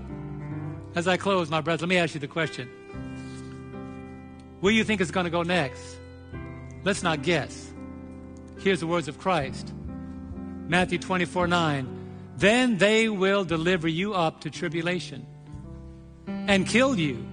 [0.94, 2.68] as I close, my brothers, let me ask you the question.
[4.60, 5.98] Where do you think is going to go next?
[6.84, 7.72] Let's not guess.
[8.58, 9.72] Here's the words of Christ
[10.68, 11.96] Matthew 24 9.
[12.36, 15.26] Then they will deliver you up to tribulation
[16.26, 17.26] and kill you,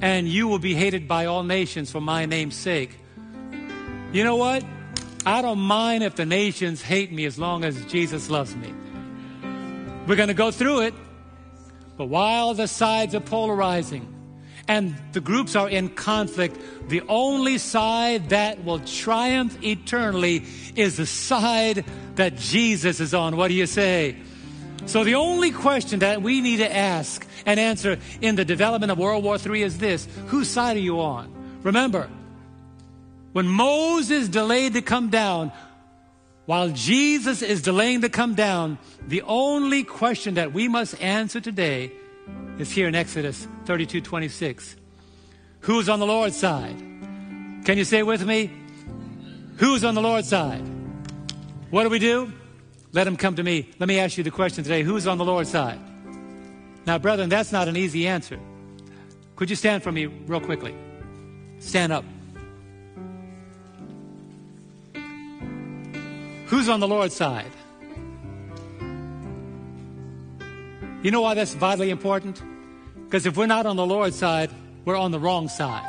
[0.00, 2.98] and you will be hated by all nations for my name's sake.
[4.12, 4.64] You know what?
[5.26, 8.72] I don't mind if the nations hate me as long as Jesus loves me.
[10.06, 10.94] We're going to go through it.
[11.96, 14.14] But while the sides are polarizing
[14.68, 16.56] and the groups are in conflict,
[16.88, 20.44] the only side that will triumph eternally
[20.76, 21.84] is the side
[22.14, 23.36] that Jesus is on.
[23.36, 24.16] What do you say?
[24.86, 28.98] So the only question that we need to ask and answer in the development of
[28.98, 31.34] World War III is this Whose side are you on?
[31.62, 32.08] Remember,
[33.32, 35.52] when Moses delayed to come down,
[36.46, 41.92] while Jesus is delaying to come down, the only question that we must answer today
[42.58, 44.76] is here in Exodus 32 26.
[45.60, 46.78] Who's on the Lord's side?
[47.64, 48.50] Can you say with me?
[49.56, 50.64] Who's on the Lord's side?
[51.70, 52.32] What do we do?
[52.92, 53.68] Let him come to me.
[53.78, 55.78] Let me ask you the question today who's on the Lord's side?
[56.86, 58.40] Now, brethren, that's not an easy answer.
[59.36, 60.74] Could you stand for me real quickly?
[61.58, 62.04] Stand up.
[66.48, 67.52] Who's on the Lord's side?
[71.02, 72.42] You know why that's vitally important?
[73.04, 74.50] Because if we're not on the Lord's side,
[74.86, 75.86] we're on the wrong side.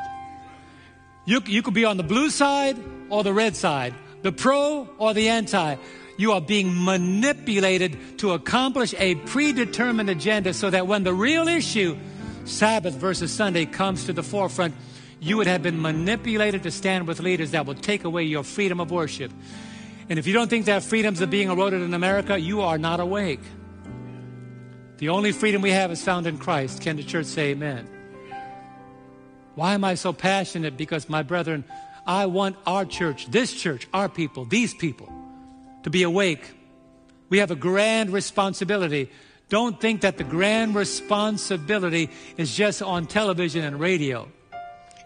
[1.25, 2.77] You, you could be on the blue side
[3.09, 5.77] or the red side, the pro or the anti.
[6.17, 11.97] You are being manipulated to accomplish a predetermined agenda so that when the real issue,
[12.43, 14.75] Sabbath versus Sunday, comes to the forefront,
[15.21, 18.81] you would have been manipulated to stand with leaders that will take away your freedom
[18.81, 19.31] of worship.
[20.09, 22.99] And if you don't think that freedoms are being eroded in America, you are not
[22.99, 23.41] awake.
[24.97, 26.81] The only freedom we have is found in Christ.
[26.81, 27.87] Can the church say amen?
[29.53, 30.75] Why am I so passionate?
[30.77, 31.63] Because, my brethren,
[32.07, 35.13] I want our church, this church, our people, these people,
[35.83, 36.53] to be awake.
[37.29, 39.11] We have a grand responsibility.
[39.49, 44.27] Don't think that the grand responsibility is just on television and radio.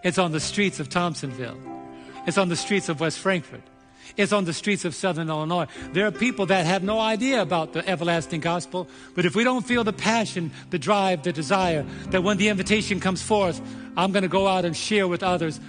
[0.01, 1.57] It's on the streets of Thompsonville.
[2.25, 3.63] It's on the streets of West Frankfort
[4.17, 5.67] is on the streets of Southern Illinois.
[5.91, 9.65] There are people that have no idea about the everlasting gospel, but if we don't
[9.65, 13.61] feel the passion, the drive, the desire, that when the invitation comes forth,
[13.97, 15.59] I'm going to go out and share with others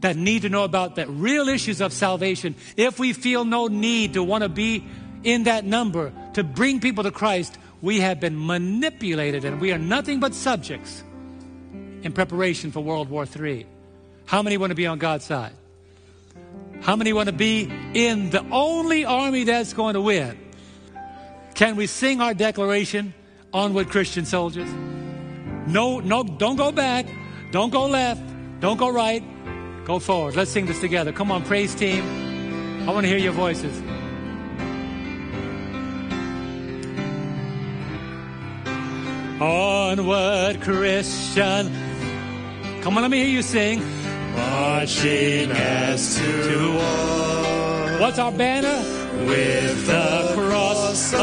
[0.00, 2.54] that need to know about the real issues of salvation.
[2.76, 4.84] If we feel no need to want to be
[5.22, 9.78] in that number to bring people to Christ, we have been manipulated and we are
[9.78, 11.02] nothing but subjects
[12.02, 13.66] in preparation for World War III.
[14.26, 15.52] How many want to be on God's side?
[16.84, 20.38] How many want to be in the only army that's going to win?
[21.54, 23.14] Can we sing our declaration,
[23.54, 24.68] Onward Christian Soldiers?
[25.66, 27.06] No, no, don't go back.
[27.52, 28.20] Don't go left.
[28.60, 29.24] Don't go right.
[29.86, 30.36] Go forward.
[30.36, 31.10] Let's sing this together.
[31.10, 32.04] Come on, praise team.
[32.86, 33.80] I want to hear your voices.
[39.40, 41.72] Onward Christian.
[42.82, 44.03] Come on, let me hear you sing
[44.36, 48.00] marching as to war.
[48.00, 48.78] What's our banner?
[49.26, 51.14] With the cross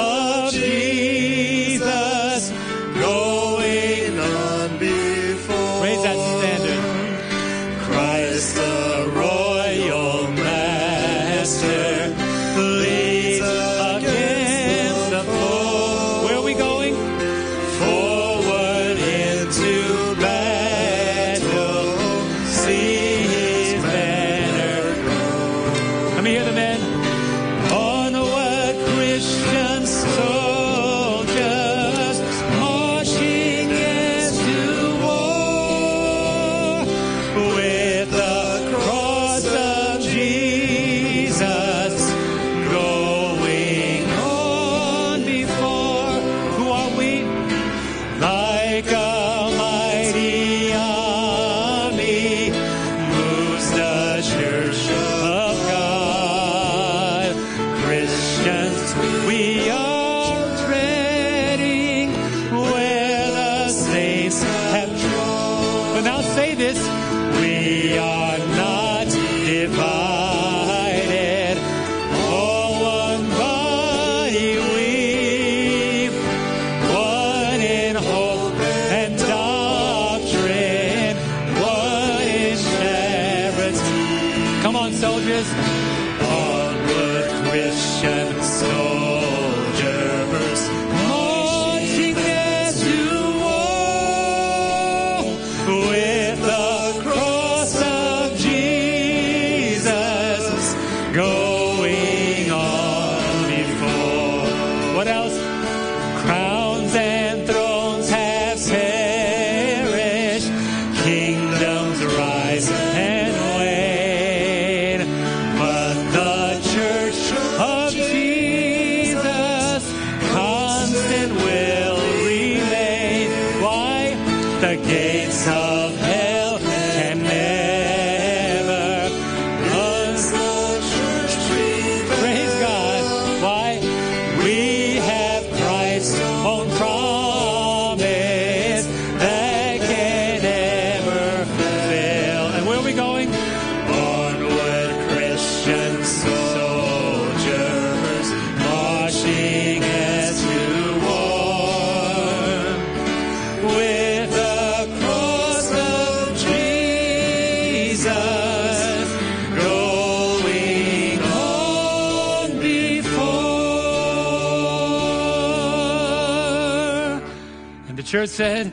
[168.12, 168.70] church said,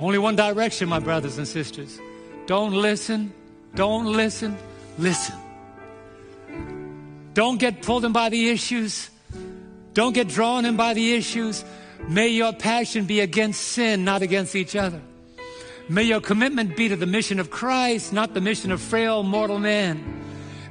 [0.00, 2.00] only one direction, my brothers and sisters.
[2.46, 3.32] Don't listen.
[3.76, 4.58] Don't listen.
[4.98, 5.36] Listen.
[7.34, 9.10] Don't get pulled in by the issues.
[9.92, 11.64] Don't get drawn in by the issues.
[12.08, 15.00] May your passion be against sin, not against each other.
[15.88, 19.60] May your commitment be to the mission of Christ, not the mission of frail mortal
[19.60, 20.02] man.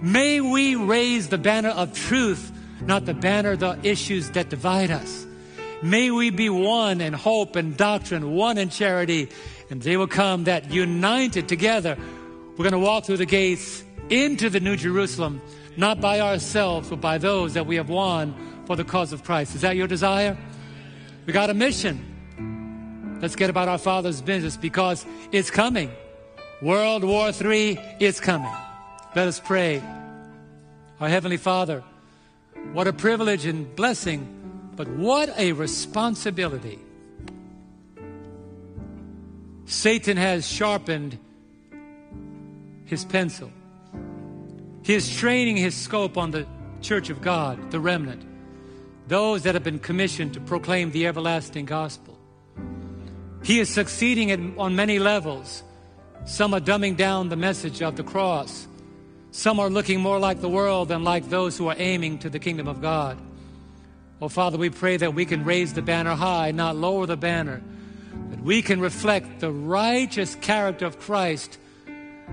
[0.01, 2.51] May we raise the banner of truth,
[2.81, 5.25] not the banner of the issues that divide us.
[5.83, 9.27] May we be one in hope and doctrine, one in charity,
[9.69, 11.97] and they will come that united together,
[12.51, 15.41] we're going to walk through the gates into the New Jerusalem,
[15.75, 18.33] not by ourselves, but by those that we have won
[18.65, 19.55] for the cause of Christ.
[19.55, 20.37] Is that your desire?
[21.25, 23.19] We got a mission.
[23.21, 25.91] Let's get about our Father's business because it's coming.
[26.61, 28.53] World War III is coming.
[29.17, 29.83] Let us pray.
[31.01, 31.83] Our Heavenly Father,
[32.71, 34.42] what a privilege and blessing,
[34.75, 36.79] but what a responsibility.
[39.65, 41.17] Satan has sharpened
[42.85, 43.51] his pencil.
[44.83, 46.45] He is training his scope on the
[46.81, 48.23] church of God, the remnant,
[49.07, 52.17] those that have been commissioned to proclaim the everlasting gospel.
[53.43, 55.63] He is succeeding at, on many levels.
[56.25, 58.67] Some are dumbing down the message of the cross.
[59.31, 62.39] Some are looking more like the world than like those who are aiming to the
[62.39, 63.17] kingdom of God.
[64.23, 67.61] Oh, Father, we pray that we can raise the banner high, not lower the banner,
[68.29, 71.57] that we can reflect the righteous character of Christ,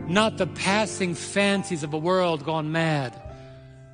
[0.07, 3.21] not the passing fancies of a world gone mad.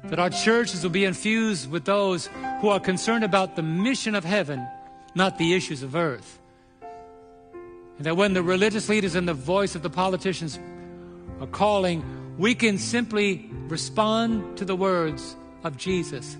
[0.05, 2.29] That our churches will be infused with those
[2.61, 4.69] who are concerned about the mission of heaven,
[5.15, 6.39] not the issues of earth.
[7.97, 10.59] And that when the religious leaders and the voice of the politicians
[11.41, 12.05] are calling,
[12.37, 16.37] we can simply respond to the words of Jesus.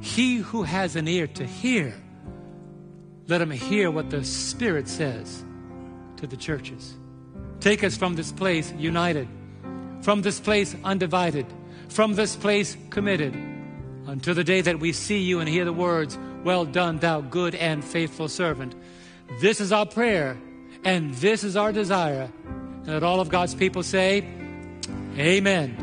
[0.00, 1.94] He who has an ear to hear,
[3.26, 5.44] let him hear what the Spirit says
[6.16, 6.96] to the churches.
[7.60, 9.28] Take us from this place united,
[10.02, 11.46] from this place undivided,
[11.88, 13.34] from this place committed
[14.06, 17.54] until the day that we see you and hear the words, Well done, thou good
[17.54, 18.74] and faithful servant.
[19.40, 20.38] This is our prayer
[20.84, 22.30] and this is our desire.
[22.46, 24.26] And that all of God's people say,
[25.16, 25.76] Amen.